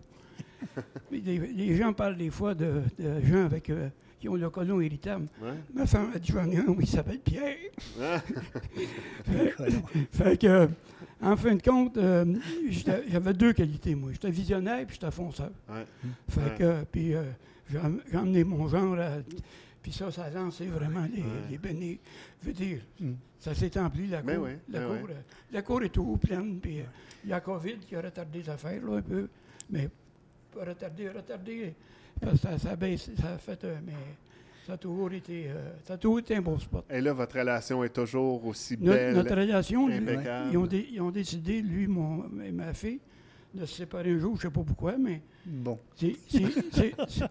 [1.10, 3.88] Les, les gens parlent des fois de, de gens avec, euh,
[4.20, 5.26] qui ont le colon irritable.
[5.42, 5.54] Ouais.
[5.74, 7.56] Ma femme a dit j'en ai un, oui, il s'appelle Pierre.
[10.12, 10.68] Fait que,
[11.20, 12.24] en fin de compte, euh,
[12.68, 14.10] j'avais deux qualités, moi.
[14.12, 15.50] J'étais visionnaire puis j'étais fonceur.
[15.68, 15.84] ouais.
[16.28, 16.54] Fait Ouais.
[16.58, 17.22] que, puis euh,
[17.70, 19.18] j'ai emmené mon genre à-
[19.82, 21.28] Puis ça, ça a lancé vraiment les, Ouais.
[21.50, 21.98] les bénis.
[22.42, 23.12] Je veux dire, Mm.
[23.38, 24.44] ça s'est empli, la Ben cour.
[24.46, 25.14] oui, la, ben cour oui.
[25.52, 26.58] la cour est tout pleine.
[26.60, 26.82] Puis
[27.24, 29.28] il y a la COVID qui a retardé les affaires, là, un peu.
[29.70, 29.88] Mais
[30.56, 31.74] retardé, retardé.
[32.42, 33.64] Ça, ça a baissé, ça a fait...
[33.64, 33.92] euh, mais
[34.66, 36.84] ça a toujours été, euh, ça a toujours été un bon spot.
[36.90, 39.14] Et là, votre relation est toujours aussi belle.
[39.14, 39.96] notre relation, lui,
[40.52, 43.00] ils, ont dé- ils ont décidé, lui mon, et ma fille,
[43.54, 45.78] de se séparer un jour, je ne sais pas pourquoi, mais Bon.
[45.96, 46.14] c'est,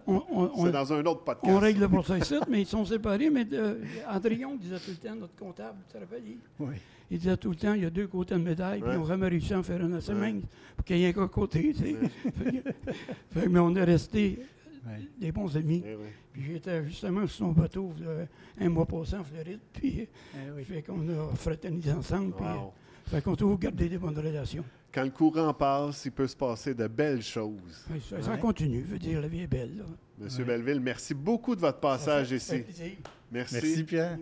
[0.06, 1.54] on, on- on- dans un autre podcast.
[1.54, 3.30] on règle pour ça ici, mais ils sont séparés.
[3.30, 6.74] Mais euh, Andrion disait tout le temps, notre comptable, tu te rappelles, il, Oui.
[7.10, 9.06] il disait tout le temps, il y a deux côtés de médaille, puis ils ont
[9.06, 10.42] jamais réussi à en faire un assez mince
[10.76, 11.72] pour qu'il y ait un qu'un côté.
[11.72, 11.96] tu sais.
[13.30, 14.40] Fait mais on est resté
[15.18, 15.82] des bons amis.
[15.86, 16.06] Eh oui.
[16.32, 18.24] Puis j'étais justement sur son bateau euh,
[18.60, 19.60] un mois passé en Floride.
[19.72, 20.06] Puis
[20.58, 22.34] Eh fait qu'on a fraternisé ensemble.
[22.36, 22.44] Puis.
[23.10, 24.64] Fait qu'on toujours gardé des bonnes relations.
[24.92, 27.84] Quand le courant passe, il peut se passer de belles choses.
[28.08, 28.38] Ça, ça Ouais.
[28.38, 28.84] continue.
[28.86, 29.76] Je veux dire, la vie est belle.
[29.78, 29.84] là.
[30.18, 30.56] Monsieur Ouais.
[30.58, 32.98] Belleville, merci beaucoup de votre passage Ça fait- ça fait ici.
[33.32, 33.54] Merci.
[33.54, 34.18] Merci, Pierre.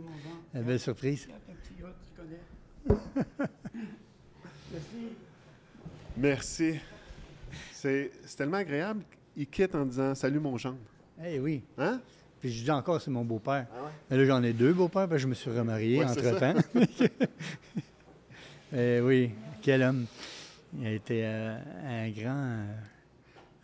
[0.54, 1.28] Une belle surprise.
[4.72, 4.96] Merci.
[6.16, 6.74] Merci.
[7.72, 9.02] C'est tellement agréable.
[9.36, 10.78] Il quitte en disant Salut mon gendre.
[11.24, 11.62] Eh oui.
[11.78, 12.00] Hein?
[12.40, 13.66] Puis je dis encore, c'est mon beau-père.
[13.72, 13.90] Ah ouais?
[14.10, 16.54] Mais là, j'en ai deux beaux-pères, parce que je me suis remarié Ouais, entre-temps.
[18.74, 19.30] Eh oui,
[19.62, 20.06] quel homme.
[20.78, 21.56] Il a été euh,
[21.86, 22.74] un grand euh,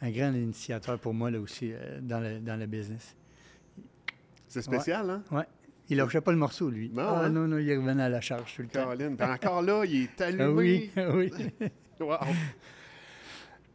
[0.03, 3.15] un grand initiateur pour moi là aussi euh, dans, le, dans le business.
[4.49, 5.23] C'est spécial, hein?
[5.31, 5.45] Ouais.
[5.91, 6.89] Il lâchait pas le morceau, lui.
[6.91, 7.29] Non, ah hein?
[7.29, 8.81] non, non, il revenait à la charge tout le temps.
[8.85, 9.17] Caroline.
[9.21, 10.91] Encore là, il est allumé.
[10.97, 11.31] Ah oui,
[11.61, 11.69] oui.
[12.01, 12.17] Wow.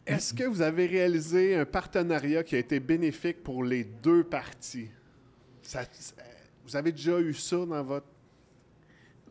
[0.06, 4.90] Est-ce que vous avez réalisé un partenariat qui a été bénéfique pour les deux parties?
[5.62, 6.16] Ça- ça-
[6.66, 8.08] vous avez déjà eu ça dans votre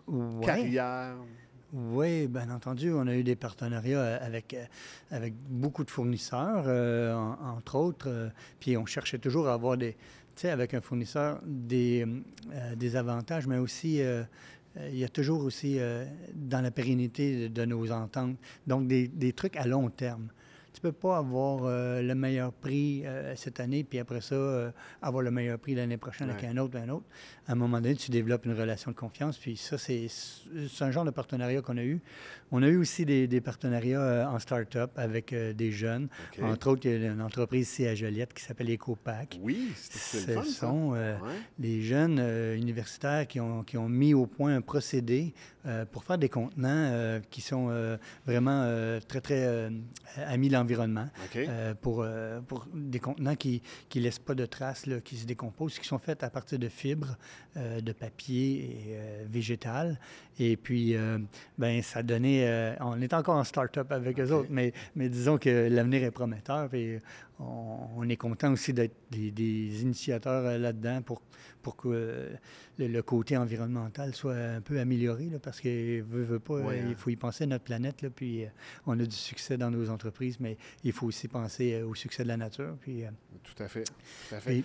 [0.06, 0.46] Ouais.
[0.46, 1.16] carrière?
[1.72, 4.64] Oui, bien entendu, on a eu des partenariats euh, avec, euh,
[5.10, 8.30] avec beaucoup de fournisseurs, euh, en- entre autres.
[8.58, 12.06] puis on cherchait toujours à avoir des, tu sais, avec un fournisseur, des,
[12.76, 14.00] des avantages, mais aussi,
[14.76, 15.78] il y a toujours aussi
[16.34, 20.28] dans la pérennité de, de nos ententes, donc des, des trucs à long terme.
[20.72, 24.70] Tu peux pas avoir euh, le meilleur prix euh, cette année, puis après ça, euh,
[25.02, 27.06] avoir le meilleur prix l'année prochaine avec un autre, un autre.
[27.46, 30.08] À un moment donné, tu développes une relation de confiance, puis ça, c'est
[30.80, 32.00] un genre de partenariat qu'on a eu.
[32.50, 36.08] On a eu aussi des, des partenariats euh, en start-up avec euh, des jeunes.
[36.38, 36.42] OK.
[36.44, 39.38] Entre autres, il y a une entreprise ici à Joliette qui s'appelle EcoPack.
[39.42, 41.34] Oui, c'est Ce sont euh, Ouais.
[41.58, 45.34] les jeunes euh, universitaires qui ont, qui ont mis au point un procédé
[45.66, 47.70] euh, pour faire des contenants qui sont
[48.26, 48.64] vraiment
[49.06, 49.70] très, très
[50.16, 51.08] amis de l'environnement.
[51.82, 52.06] Pour,
[52.46, 53.62] pour des contenants qui
[53.94, 56.68] ne laissent pas de traces, là, qui se décomposent, qui sont faits à partir de
[56.68, 57.16] fibres,
[57.56, 58.96] de papier et
[59.28, 59.98] végétal.
[60.38, 60.96] Et puis,
[61.58, 62.37] ben, ça donnait...
[62.46, 66.10] euh, on est encore en start-up avec eux autres, mais, mais disons que l'avenir est
[66.10, 66.72] prometteur.
[66.74, 67.00] Et
[67.38, 71.22] on, on est content aussi d'être des, des initiateurs euh, là-dedans pour,
[71.62, 72.28] pour que euh,
[72.78, 76.80] le, le côté environnemental soit un peu amélioré, là, parce que veut, veut pas, Ouais,
[76.80, 76.86] hein.
[76.88, 78.44] il faut y penser à notre planète, là, puis
[78.86, 82.28] on a du succès dans nos entreprises, mais il faut aussi penser au succès de
[82.28, 82.76] la nature.
[82.80, 83.04] Puis,
[83.44, 83.84] Tout à fait.
[83.84, 84.56] Tout à fait.
[84.58, 84.64] et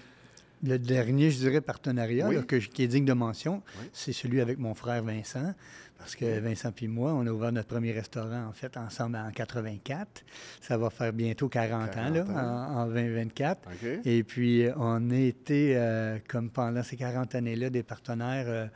[0.64, 2.36] le dernier, je dirais, partenariat Oui.
[2.36, 3.89] là, que je- qui est digne de mention, Oui.
[3.93, 5.53] c'est celui avec mon frère Vincent.
[5.97, 9.32] Parce que Vincent puis moi, on a ouvert notre premier restaurant, en fait, ensemble en
[9.32, 10.24] 84.
[10.59, 12.76] Ça va faire bientôt 40, ans, 40 là, ans.
[12.76, 13.61] en, en 2024.
[13.72, 13.88] OK.
[14.05, 18.68] Et puis, euh, on a été, euh, comme pendant ces 40 années-là, des partenaires euh,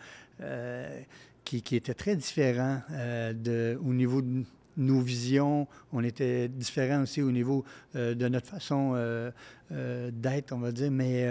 [0.42, 1.02] euh,
[1.44, 4.44] qui, qui étaient très différents de, au niveau de
[4.78, 5.68] nos visions.
[5.92, 7.66] On était différents aussi au niveau
[7.96, 9.32] euh, de notre façon euh,
[9.72, 10.92] euh, d'être, on va dire.
[10.92, 11.28] Mais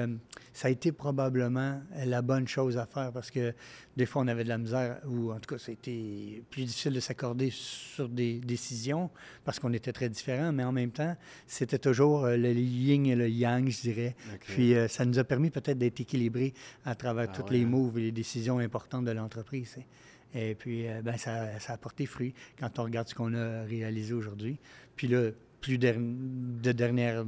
[0.53, 3.55] ça a été probablement la bonne chose à faire parce que
[3.97, 7.01] des fois, on avait de la misère, ou en tout cas, c'était plus difficile de
[7.01, 9.11] s'accorder sur des décisions
[9.44, 10.53] parce qu'on était très différents.
[10.53, 11.16] Mais en même temps,
[11.47, 14.16] c'était toujours le yin et le yang, je dirais.
[14.34, 14.40] OK.
[14.40, 16.53] Puis ça nous a permis peut-être d'être équilibrés
[16.84, 19.78] à travers Ah ouais, les moves et les décisions importantes de l'entreprise.
[20.35, 23.62] Et puis, euh, ben, ça, ça a porté fruit quand on regarde ce qu'on a
[23.64, 24.59] réalisé aujourd'hui.
[24.97, 27.24] Puis là, plus, der- de dernière,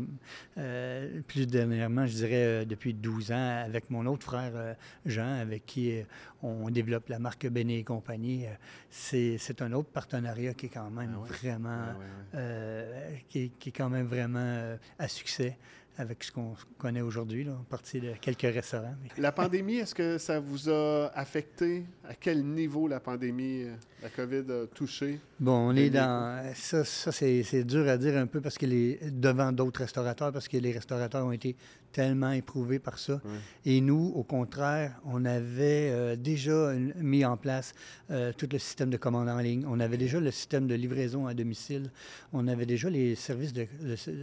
[0.58, 4.76] euh, plus dernièrement, je dirais euh, depuis 12 ans, avec mon autre frère
[5.06, 6.00] Jean, avec qui
[6.42, 8.44] on développe la marque Béné et compagnie,
[8.90, 11.28] c'est un autre partenariat qui est quand même Ah ouais.
[11.28, 12.04] vraiment, Ouais, ouais, ouais.
[12.34, 15.56] euh, qui, est- qui est quand même vraiment à succès
[15.98, 18.94] avec ce qu'on connaît aujourd'hui, là, partie de quelques restaurants.
[19.18, 21.84] La pandémie, est-ce que ça vous a affecté?
[22.08, 25.18] À quel niveau la pandémie, euh, la COVID a touché?
[25.40, 26.52] Bon, on est dans.
[26.54, 30.32] Ça, ça c'est c'est dur à dire un peu parce que les devant d'autres restaurateurs,
[30.32, 31.56] parce que les restaurateurs ont été
[31.92, 33.20] tellement éprouvés par ça.
[33.64, 37.74] Et nous, au contraire, on avait euh, déjà mis en place
[38.10, 39.64] euh, tout le système de commande en ligne.
[39.66, 41.90] On avait déjà le système de livraison à domicile.
[42.32, 43.66] On avait déjà les services de,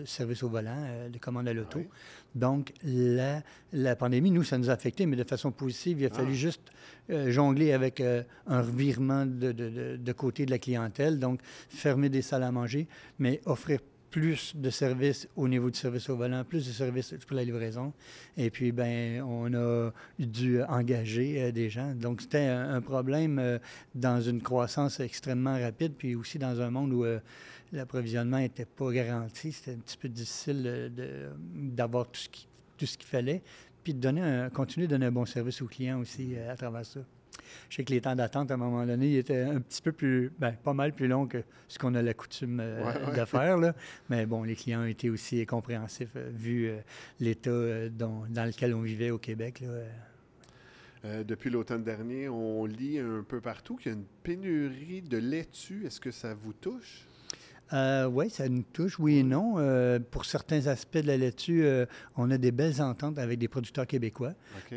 [0.05, 1.79] service au volant, euh, de commande à l'auto.
[1.79, 1.87] oui.
[2.35, 3.41] Donc, la,
[3.73, 6.01] la pandémie, nous, ça nous a affecté, mais de façon positive.
[6.01, 6.15] Il a Ah.
[6.17, 6.61] fallu juste
[7.09, 9.51] euh, jongler avec euh, un revirement de-
[9.97, 12.87] de côté de la clientèle, donc fermer des salles à manger,
[13.19, 13.79] mais offrir
[14.15, 17.91] plus de services au niveau du service au volant, plus de services pour la livraison.
[18.37, 21.93] Et puis, ben, on a dû engager euh, des gens.
[21.93, 23.59] Donc, c'était un, problème euh,
[23.93, 27.19] dans une croissance extrêmement rapide, puis aussi dans un monde où euh,
[27.73, 29.51] l'approvisionnement n'était pas garanti.
[29.51, 30.93] C'était un petit peu difficile
[31.53, 33.43] d'avoir tout ce qu'il fallait,
[33.83, 37.01] puis de donner continuer de donner un bon service aux clients aussi à travers ça.
[37.69, 40.31] Je sais que les temps d'attente, à un moment donné, étaient un petit peu plus,
[40.39, 43.19] ben, pas mal plus longs que ce qu'on a la coutume euh, Ouais, ouais.
[43.19, 43.57] de faire.
[43.57, 43.73] Là.
[44.09, 46.77] Mais bon, les clients ont été aussi compréhensifs euh, vu euh,
[47.19, 49.61] l'état dans lequel on vivait au Québec.
[49.61, 51.23] Là.
[51.23, 55.85] Depuis l'automne dernier, on lit un peu partout qu'il y a une pénurie de laitue.
[55.85, 57.05] Est-ce que ça vous touche?
[57.71, 59.55] Oui, ça nous touche, oui et non.
[59.57, 61.85] Euh, pour certains aspects de la laitue, euh,
[62.15, 64.33] on a des belles ententes avec des producteurs québécois.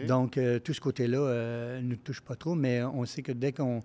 [0.07, 3.33] Donc, euh, tout ce côté-là euh, ne nous touche pas trop, mais on sait que
[3.33, 3.81] dès qu'on.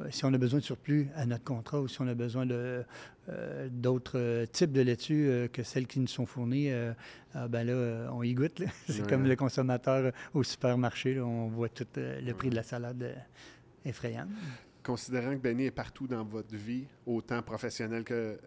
[0.00, 2.46] euh, Si on a besoin de surplus à notre contrat ou si on a besoin
[2.46, 2.82] de,
[3.28, 6.92] euh, d'autres euh, types de laitue euh, que celles qui nous sont fournies, euh,
[7.34, 8.62] ah, ben là, euh, on y goûte.
[8.88, 9.08] C'est Ouais.
[9.08, 13.02] comme le consommateur au supermarché, là, on voit tout euh, le prix de la salade
[13.02, 13.14] euh,
[13.84, 14.26] effrayant.
[14.88, 18.38] Considérant que Benny est partout dans votre vie, autant professionnelle que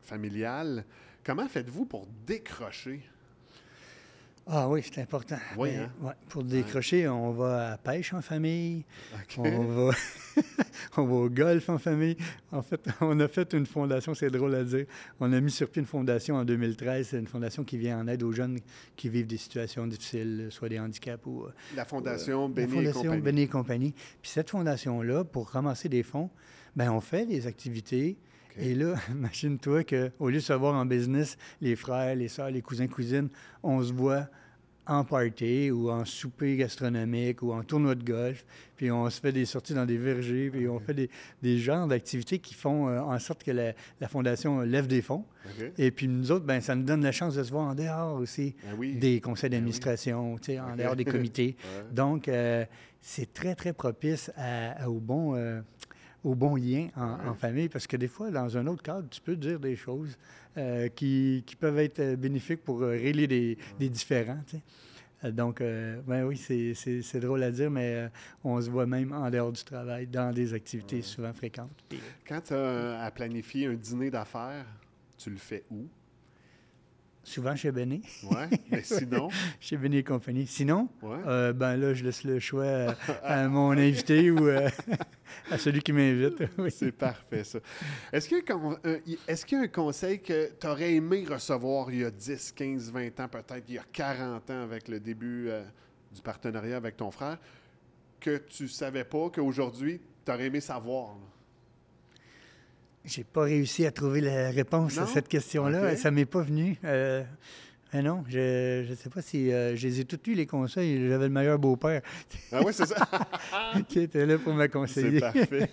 [0.00, 0.84] familiale,
[1.24, 3.02] comment faites-vous pour décrocher?
[4.52, 5.36] Ah oui, c'est important.
[5.56, 5.90] Oui, Ben, hein?
[6.02, 8.84] ouais, pour décrocher, on va à la pêche en famille,
[9.38, 9.92] on va,
[10.96, 12.16] on va au golf en famille.
[12.50, 14.86] En fait, on a fait une fondation, c'est drôle à dire.
[15.20, 17.08] On a mis sur pied une fondation en 2013.
[17.10, 18.58] C'est une fondation qui vient en aide aux jeunes
[18.96, 22.74] qui vivent des situations difficiles, soit des handicaps ou euh, La Fondation la Benny et
[22.74, 23.22] fondation compagnie.
[23.22, 23.94] Benny et compagnie.
[24.20, 26.28] Puis cette fondation-là, pour ramasser des fonds,
[26.74, 28.16] ben on fait des activités.
[28.60, 32.62] Et là, imagine-toi qu'au lieu de se voir en business, les frères, les sœurs, les
[32.62, 33.28] cousins, cousines,
[33.62, 34.28] on se voit
[34.86, 38.44] en party ou en souper gastronomique ou en tournoi de golf,
[38.76, 41.10] puis on se fait des sorties dans des vergers, puis on fait des,
[41.42, 45.24] des genres d'activités qui font euh, en sorte que la, la Fondation lève des fonds.
[45.78, 48.18] Et puis nous autres, ben, ça nous donne la chance de se voir en dehors
[48.18, 48.94] aussi Ben oui.
[48.96, 49.60] des conseils Ben oui.
[49.60, 51.56] d'administration, en dehors des comités.
[51.62, 51.84] Ouais.
[51.94, 52.64] Donc, euh,
[53.00, 55.60] c'est très, très propice à- à- au, bon, euh,
[56.24, 59.36] au bon lien en, famille parce que des fois, dans un autre cadre, tu peux
[59.36, 60.16] dire des choses
[60.56, 64.40] euh, qui, qui peuvent être euh, bénéfiques pour euh, régler des, des différends.
[64.46, 64.62] tu sais.
[65.32, 68.08] Donc, euh, ben oui, c'est- drôle à dire, mais euh,
[68.42, 71.84] on se voit même en dehors du travail, dans des activités souvent fréquentes.
[72.26, 74.64] Quand tu as à planifier un dîner d'affaires,
[75.18, 75.86] tu le fais où?
[77.22, 78.00] Souvent chez Benet,
[78.30, 78.48] Ouais.
[78.70, 79.28] Mais sinon,
[79.60, 80.46] chez Benet et compagnie.
[80.46, 81.18] Sinon, ouais.
[81.26, 84.68] Euh, ben là, je laisse le choix à, à mon invité ou euh,
[85.50, 86.42] à celui qui m'invite.
[86.58, 86.70] Oui.
[86.70, 87.58] C'est parfait, ça.
[88.12, 90.66] Est-ce qu'il y, a con- un- y- est-ce qu'il y a un conseil que tu
[90.66, 94.50] aurais aimé recevoir il y a 10, 15, 20 ans, peut-être il y a 40
[94.50, 95.62] ans avec le début euh,
[96.12, 97.38] du partenariat avec ton frère,
[98.18, 101.14] que tu savais pas, qu'aujourd'hui, tu aurais aimé savoir?
[101.14, 101.20] là?
[103.04, 105.02] J'ai pas réussi à trouver la réponse Non?
[105.04, 105.92] à cette question-là.
[105.92, 105.98] Ok.
[105.98, 106.76] Ça m'est pas venu.
[106.84, 107.22] Euh,
[107.92, 111.08] mais non, je ne sais pas si euh, je les ai tous eus, les conseils.
[111.08, 112.02] J'avais le meilleur beau-père
[112.52, 113.08] Ah oui, c'est ça.
[113.88, 115.20] qui était là pour me c'est conseiller.
[115.20, 115.70] parfait.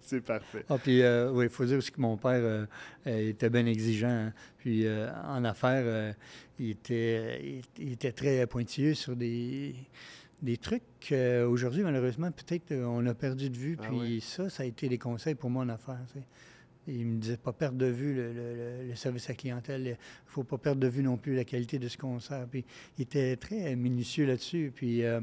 [0.00, 0.64] C'est parfait.
[0.68, 2.66] Ah, puis, euh, oui, il faut dire aussi que mon père euh,
[3.06, 4.08] euh, était bien exigeant.
[4.08, 4.32] hein.
[4.58, 6.14] Puis, euh, en affaires,
[6.58, 9.76] il, était, il, il était très pointilleux sur des,
[10.42, 13.76] des trucs qu'aujourd'hui, malheureusement, peut-être on a perdu de vue.
[13.80, 14.20] Ah Puis, oui.
[14.20, 16.00] ça, ça a été des conseils pour moi en affaires.
[16.12, 16.24] tu sais.
[16.92, 19.86] Il me disait pas perdre de vue le, le- le- le service à clientèle.
[19.86, 22.46] Il faut pas perdre de vue non plus la qualité de ce qu'on sert.
[22.46, 22.64] Puis,
[22.98, 24.72] il était très minutieux là-dessus.
[24.74, 25.20] Puis, euh,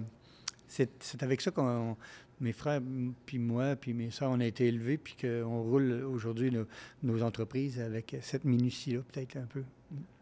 [0.67, 0.89] c'est
[1.21, 1.95] avec ça qu'on
[2.39, 2.81] mes frères,
[3.25, 6.67] puis moi, puis mes soeurs, on a été élevés, puis qu'on roule aujourd'hui nos,
[7.01, 9.63] nos entreprises avec cette minutie-là, peut-être un peu.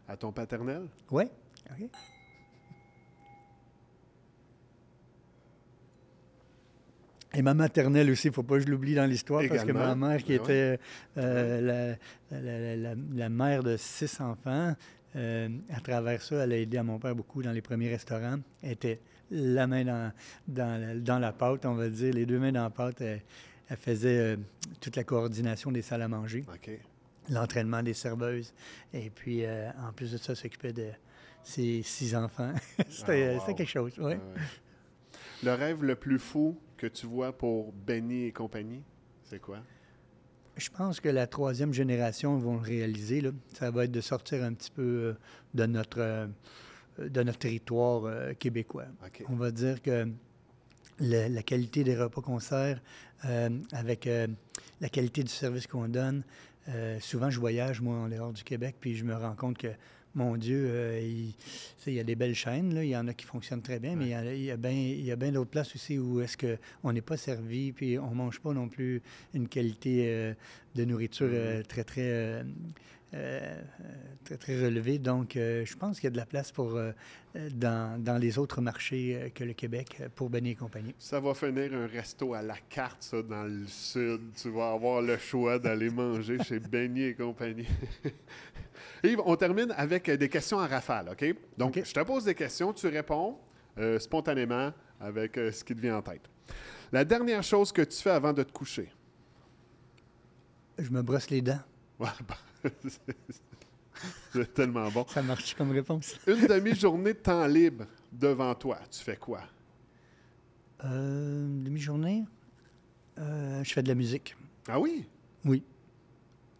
[0.08, 0.86] À ton paternel?
[1.10, 1.24] Oui?
[1.70, 1.90] OK.
[7.38, 9.72] Et ma maternelle aussi, il ne faut pas que je l'oublie dans l'histoire, parce que
[9.72, 10.78] ma mère, qui Ben était
[11.18, 11.60] euh,
[12.30, 14.74] la, la- la- la- la mère de six enfants,
[15.16, 18.38] euh, à travers ça, elle a aidé à mon père beaucoup dans les premiers restaurants.
[18.62, 20.12] Elle était la main dans,
[20.48, 23.02] dans, la- dans la pâte, on va dire, les deux mains dans la pâte.
[23.02, 23.20] Elle,
[23.68, 24.36] elle faisait euh,
[24.80, 26.42] toute la coordination des salles à manger
[27.28, 28.54] l'entraînement des serveuses.
[28.94, 30.86] Et puis, en plus de ça, s'occuper de
[31.42, 32.52] ses six enfants.
[32.88, 33.54] c'était Ah, wow.
[33.54, 34.04] quelque chose, oui.
[34.04, 34.20] Ouais.
[35.44, 38.82] Le rêve le plus fou que tu vois pour Benny et compagnie,
[39.24, 39.58] c'est quoi?
[40.56, 43.20] Je pense que la troisième génération vont le réaliser.
[43.20, 43.30] Là.
[43.58, 45.12] Ça va être de sortir un petit peu euh,
[45.52, 46.26] de notre, euh,
[46.98, 48.86] de notre territoire euh, québécois.
[49.28, 50.08] On va dire que
[50.98, 52.80] le- la qualité des repas qu'on sert,
[53.26, 54.26] euh, avec euh,
[54.80, 56.24] la qualité du service qu'on donne,
[56.68, 59.68] euh, souvent je voyage, moi, en dehors du Québec, puis je me rends compte que,
[60.16, 61.00] mon Dieu, euh,
[61.86, 63.94] il, y a des belles chaînes, là, il y en a qui fonctionnent très bien,
[63.94, 65.98] mais il y a- il y a bien il y a bien d'autres places aussi
[65.98, 69.02] où est-ce qu'on n'est pas servi, puis on ne mange pas non plus
[69.34, 70.34] une qualité euh,
[70.74, 72.44] de nourriture euh, très, très,
[74.24, 74.98] très, très relevée.
[74.98, 76.78] Donc, je pense qu'il y a de la place pour,
[77.52, 80.94] dans, dans les autres marchés que le Québec pour Benny et compagnie.
[80.98, 84.20] Ça va finir un resto à la carte, ça, dans le sud.
[84.40, 87.68] Tu vas avoir le choix d'aller manger chez Benny et compagnie.
[89.04, 91.34] Yves, on termine avec des questions en rafale, OK?
[91.56, 93.38] Donc, je te pose des questions, tu réponds
[93.78, 96.22] euh, spontanément avec euh, ce qui te vient en tête.
[96.92, 98.90] La dernière chose que tu fais avant de te coucher?
[100.78, 101.60] Je me brosse les dents.
[101.98, 102.36] Ouais, bah,
[104.30, 105.06] c'est tellement bon.
[105.08, 106.14] Ça marche comme réponse.
[106.26, 109.40] Une demi-journée de temps libre devant toi, tu fais quoi?
[110.84, 112.24] Euh, demi-journée,
[113.18, 114.36] euh, je fais de la musique.
[114.68, 115.06] Ah oui?
[115.46, 115.62] Oui.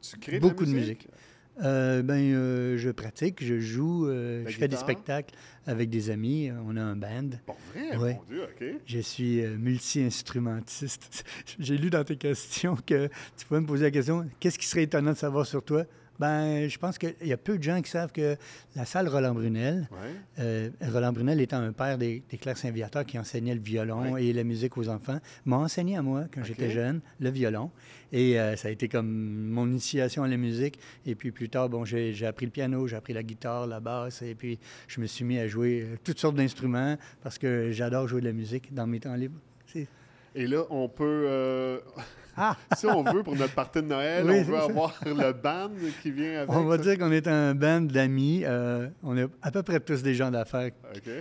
[0.00, 1.06] Tu crées Beaucoup de de la musique.
[1.64, 5.34] Euh, ben, euh, je pratique, je joue, euh, je fais des spectacles
[5.66, 6.50] avec des amis.
[6.66, 7.30] On a un band.
[7.46, 7.96] Pour vrai?
[7.96, 8.14] Ouais.
[8.14, 8.64] Mon Dieu, OK.
[8.84, 11.24] Je suis multi-instrumentiste.
[11.58, 14.82] J'ai lu dans tes questions que tu pouvais me poser la question qu'est-ce qui serait
[14.84, 15.84] étonnant de savoir sur toi?
[16.18, 18.36] Ben, je pense qu'il y a peu de gens qui savent que
[18.74, 19.98] la salle Roland Brunel, Ouais.
[20.38, 24.24] euh, Roland Brunel étant un père des, des clercs Saint-Viateur qui enseignait le violon Ouais.
[24.26, 27.70] et la musique aux enfants, m'a enseigné à moi, quand j'étais jeune, le violon.
[28.12, 30.78] Et euh, ça a été comme mon initiation à la musique.
[31.04, 34.22] Et puis plus tard, bon, j'ai appris le piano, j'ai appris la guitare, la basse.
[34.22, 34.58] Et puis
[34.88, 38.26] je me suis mis à jouer euh, toutes sortes d'instruments parce que j'adore jouer de
[38.26, 39.38] la musique dans mes temps libres.
[40.34, 41.24] Et là, on peut.
[41.26, 41.78] euh!
[42.76, 45.70] si on veut, pour notre partie de Noël, Oui, on veut avoir le band
[46.02, 46.50] qui vient avec.
[46.50, 46.82] On va ça?
[46.82, 48.42] dire qu'on est un band d'amis.
[48.44, 50.70] euh, on est à peu près tous des gens d'affaires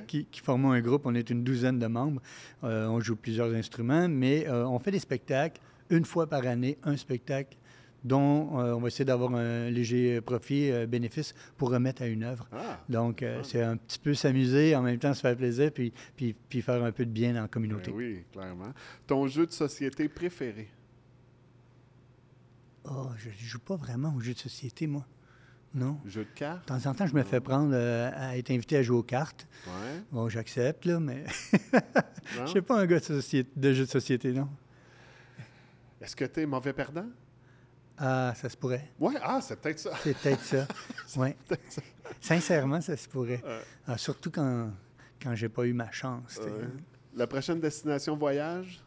[0.07, 1.03] qui, qui formons un groupe.
[1.05, 2.21] On est une douzaine de membres.
[2.63, 6.77] Euh, on joue plusieurs instruments, mais euh, on fait des spectacles une fois par année,
[6.83, 7.57] un spectacle
[8.03, 12.23] dont euh, on va essayer d'avoir un léger profit, euh, bénéfice pour remettre à une
[12.23, 12.47] œuvre.
[12.53, 15.91] Ah, Donc, euh, c'est un petit peu s'amuser, en même temps se faire plaisir, puis,
[16.15, 17.89] puis, puis faire un peu de bien dans la ben communauté.
[17.91, 18.73] oui, clairement.
[19.07, 20.67] Ton jeu de société préféré?
[22.89, 25.05] Oh, je ne joue pas vraiment aux jeux de société, moi.
[25.73, 25.99] Non.
[26.05, 26.61] Jeu de cartes?
[26.61, 29.03] De temps en temps, je me fais prendre euh, à être invité à jouer aux
[29.03, 29.47] cartes.
[29.67, 30.01] Ouais.
[30.11, 31.25] Bon, j'accepte, là, mais
[32.33, 34.49] je ne suis pas un gars de, société, de jeux de société, non.
[35.99, 37.07] Est-ce que tu es mauvais perdant?
[37.97, 38.89] Ah, ça se pourrait.
[38.99, 39.91] Ouais, ah, c'est peut-être ça.
[40.03, 40.67] C'est peut-être ça.
[41.17, 41.29] Oui.
[42.19, 43.41] Sincèrement, ça se pourrait.
[43.87, 44.71] Ah, surtout quand,
[45.21, 46.39] quand j'ai pas eu ma chance.
[47.15, 48.81] La prochaine destination voyage?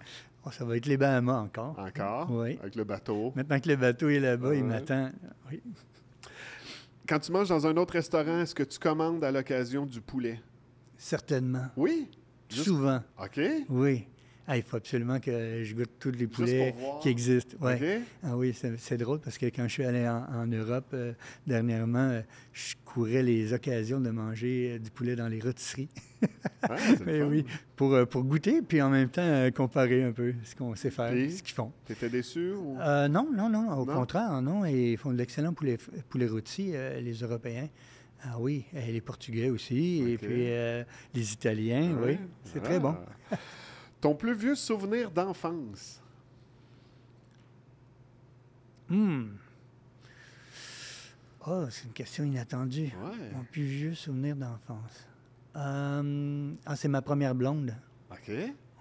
[0.44, 1.78] Oh, ça va être les Bahamas encore.
[1.78, 2.30] Encore?
[2.30, 2.58] Oui.
[2.62, 3.32] Avec le bateau?
[3.36, 5.10] Maintenant que le bateau est là-bas, il m'attend.
[5.50, 5.60] Oui.
[7.08, 10.40] Quand tu manges dans un autre restaurant, est-ce que tu commandes à l'occasion du poulet?
[10.96, 11.66] Certainement.
[11.76, 12.08] Oui?
[12.50, 13.00] Juste- Souvent.
[13.22, 13.40] OK.
[13.68, 14.06] Oui.
[14.50, 17.54] Ah, il faut absolument que je goûte tous les poulets qui existent.
[17.60, 18.00] Ouais.
[18.24, 21.12] Ah oui, c'est drôle parce que quand je suis allé en, en Europe euh,
[21.46, 22.22] dernièrement, euh,
[22.54, 25.90] je courais les occasions de manger euh, du poulet dans les rôtisseries.
[26.62, 27.44] Ah, c'est le Mais oui,
[27.76, 31.30] pour, pour goûter, puis en même temps comparer un peu ce qu'on sait faire, Puis?
[31.30, 31.70] ce qu'ils font.
[31.84, 32.52] T'étais déçu?
[32.52, 32.78] Ou...
[33.10, 33.94] Non, non, non, au Non?
[33.94, 34.64] contraire, non.
[34.64, 35.76] Et ils font de l'excellent poulet,
[36.08, 36.72] poulet rôti,
[37.02, 37.68] les Européens.
[38.24, 40.46] Ah oui, et les Portugais aussi, et puis
[41.14, 42.18] les Italiens, Ouais.
[42.20, 42.26] oui.
[42.44, 42.96] C'est très bon.
[43.98, 44.02] Ah.
[44.02, 46.00] Ton plus vieux souvenir d'enfance?
[48.88, 49.26] Hmm.
[51.46, 52.92] Oh, c'est une question inattendue.
[53.02, 53.30] Ouais.
[53.34, 55.06] Mon plus vieux souvenir d'enfance.
[55.56, 57.74] Euh, ah, c'est ma première blonde.
[58.10, 58.30] OK.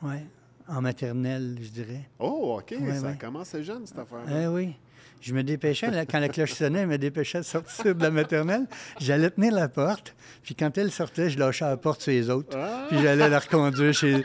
[0.03, 0.25] Ouais.
[0.67, 2.09] En maternelle, je dirais.
[2.19, 2.75] Oh, OK.
[2.79, 3.17] Ouais, ça ouais.
[3.17, 4.43] commence jeune, cette affaire-là.
[4.43, 4.75] Eh oui.
[5.19, 8.11] Je me dépêchais, là, quand la cloche sonnait, je me dépêchais de sortir de la
[8.11, 8.65] maternelle.
[8.99, 12.55] J'allais tenir la porte, puis quand elle sortait, je lâchais la porte sur les autres.
[12.57, 14.23] Ah, Puis j'allais la reconduire chez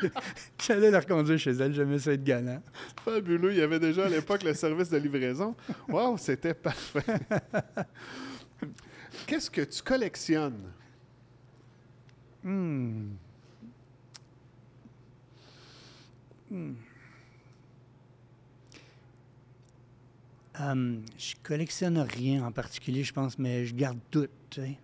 [0.66, 1.72] j'allais la reconduire chez elle.
[1.74, 2.62] J'aimais ça être galant.
[3.04, 3.52] fabuleux.
[3.52, 5.56] Il y avait déjà à l'époque le service de livraison.
[5.88, 7.02] Wow, c'était parfait.
[9.26, 10.70] Qu'est-ce que tu collectionnes?
[12.44, 13.12] Hmm.
[16.50, 16.74] Hmm.
[20.60, 24.26] Hum, je collectionne rien en particulier, je pense, mais je garde tout.
[24.50, 24.78] tu sais.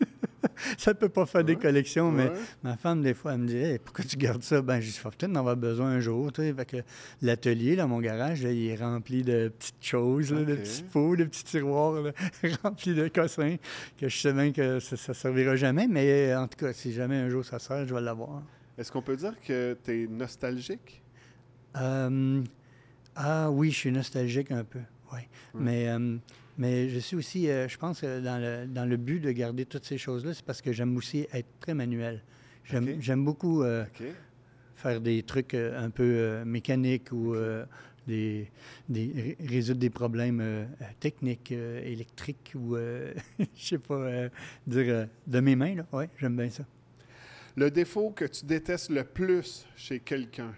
[0.78, 2.30] ça peut pas faire des Ouais, collections, mais
[2.62, 4.62] ma femme, des fois, elle me dit Hey, Pourquoi tu gardes ça?
[4.62, 6.32] Ben, je dis peut-être en avoir besoin un jour.
[6.32, 6.54] tu sais.
[6.54, 6.76] Fait que
[7.22, 11.16] l'atelier, là, mon garage, là, il est rempli de petites choses, là, de petits pots,
[11.16, 12.12] de petits tiroirs là,
[12.62, 13.56] remplis de cossins,
[13.98, 17.16] que je sais bien que ça ne servira jamais, mais en tout cas, si jamais
[17.16, 18.42] un jour ça sert, je vais l'avoir.
[18.76, 21.02] Est-ce qu'on peut dire que tu es nostalgique?
[21.76, 22.42] Euh,
[23.20, 24.78] ah oui, je suis nostalgique un peu,
[25.12, 25.20] oui.
[25.60, 26.16] Mais, euh,
[26.56, 29.66] mais je suis aussi, euh, je pense, que dans le, dans le but de garder
[29.66, 32.22] toutes ces choses-là, c'est parce que j'aime aussi être très manuel.
[33.00, 33.84] J'aime beaucoup euh,
[34.76, 37.34] faire des trucs un peu mécaniques ou
[38.06, 38.50] des,
[38.88, 40.68] des- ré- résoudre des problèmes
[41.00, 42.76] techniques, électriques ou,
[43.38, 44.28] je sais pas,
[44.66, 45.86] dire de mes mains, là.
[45.92, 46.64] Oui, j'aime bien ça.
[47.56, 50.54] Le défaut que tu détestes le plus chez quelqu'un?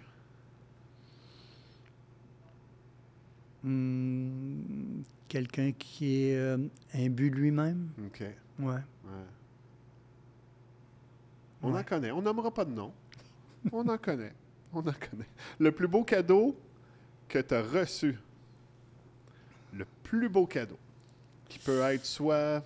[3.63, 6.59] Hmm, Quelqu'un qui est euh,
[6.95, 8.21] imbu de lui-même, OK.
[8.21, 8.67] ouais.
[8.67, 8.81] Ouais.
[11.63, 12.11] On en connaît.
[12.11, 12.93] On nommera pas de nom.
[13.71, 14.33] On en connaît.
[14.73, 15.27] On en connaît.
[15.59, 16.57] Le plus beau cadeau
[17.29, 18.19] que tu as reçu.
[19.73, 20.79] Le plus beau cadeau.
[21.49, 22.65] Qui peut être soit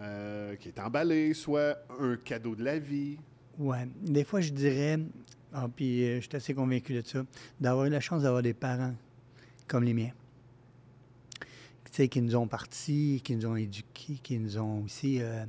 [0.00, 3.16] euh, qui est emballé, soit un cadeau de la vie.
[3.58, 3.86] Ouais.
[4.02, 4.98] Des fois, je dirais,
[5.52, 7.24] Ah, puis euh, je suis assez convaincu de ça.
[7.60, 8.94] D'avoir eu la chance d'avoir des parents
[9.66, 10.12] comme les miens.
[11.40, 15.44] Tu sais, qui nous ont partis, qui nous ont éduqués, qui nous ont aussi euh,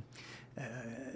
[0.58, 0.62] euh,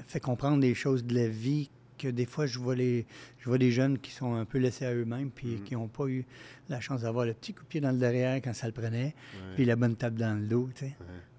[0.07, 3.07] fait comprendre des choses de la vie que des fois, je vois, les,
[3.38, 6.07] je vois des jeunes qui sont un peu laissés à eux-mêmes puis qui n'ont pas
[6.07, 6.24] eu
[6.68, 9.14] la chance d'avoir le petit coup de pied dans le derrière quand ça le prenait,
[9.55, 10.96] puis la bonne table dans le dos, tu sais.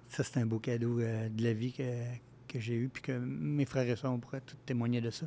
[0.08, 1.82] Ça, c'est un beau cadeau euh, de la vie que,
[2.48, 5.26] que j'ai eu, puis que mes frères et soeurs, on pourrait tout témoigner de ça.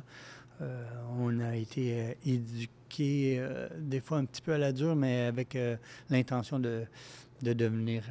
[0.60, 0.84] Euh,
[1.18, 5.22] on a été euh, éduqués euh, des fois un petit peu à la dure, mais
[5.26, 5.56] avec
[6.10, 6.84] l'intention de,
[7.42, 8.04] de devenir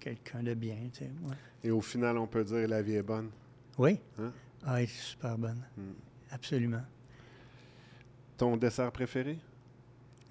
[0.00, 0.76] quelqu'un de bien.
[0.92, 1.36] tu sais, ouais.
[1.62, 3.30] Et au final, on peut dire la vie est bonne.
[3.78, 3.98] Oui?
[4.18, 4.32] Hein?
[4.66, 5.62] Ah, elle est super bonne.
[5.76, 5.82] Mm.
[6.30, 6.82] Absolument.
[8.36, 9.38] Ton dessert préféré?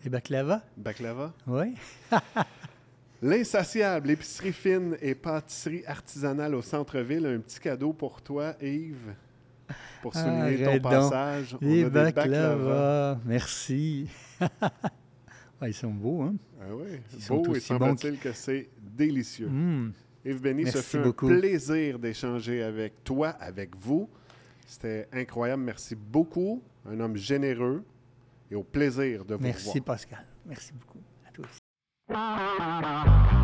[0.04, 0.62] Les baklava?
[0.76, 1.34] Baklava?
[1.48, 1.76] Oui.
[3.22, 7.26] L'insatiable, épicerie fine et pâtisserie artisanale au centre-ville.
[7.26, 9.16] Un petit cadeau pour toi, Yves,
[10.02, 10.82] pour souligner ton donc.
[10.84, 11.56] passage.
[11.62, 13.20] On a Les des baklava.
[13.26, 14.08] Merci.
[15.62, 16.36] Ah, ils sont beaux, hein?
[16.60, 19.48] Ah oui, Ils sont beau et semble-t-il que c'est délicieux.
[19.48, 19.94] Mm.
[20.26, 21.30] Yves Béni, ce Merci fut beaucoup.
[21.30, 24.10] un plaisir d'échanger avec toi, avec vous.
[24.68, 25.64] C'était incroyable.
[25.64, 26.62] Merci beaucoup.
[26.86, 27.82] Un homme généreux
[28.52, 29.86] et au plaisir de vous Merci, revoir.
[29.86, 30.26] Pascal.
[30.46, 31.00] Merci beaucoup.
[31.26, 33.43] À toi aussi.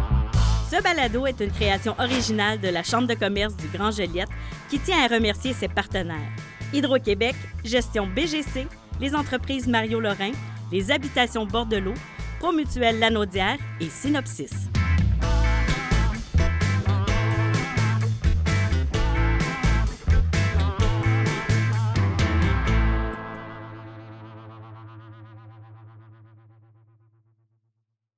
[0.69, 4.29] Ce balado est une création originale de la Chambre de commerce du Grand Joliette
[4.69, 6.31] qui tient à remercier ses partenaires.
[6.73, 8.67] Hydro-Québec, Gestion BGC,
[9.01, 10.31] les entreprises Mario Lorrain,
[10.71, 11.95] les habitations Bordelot,
[12.39, 14.69] Promutuelle Lanaudière et Synopsis.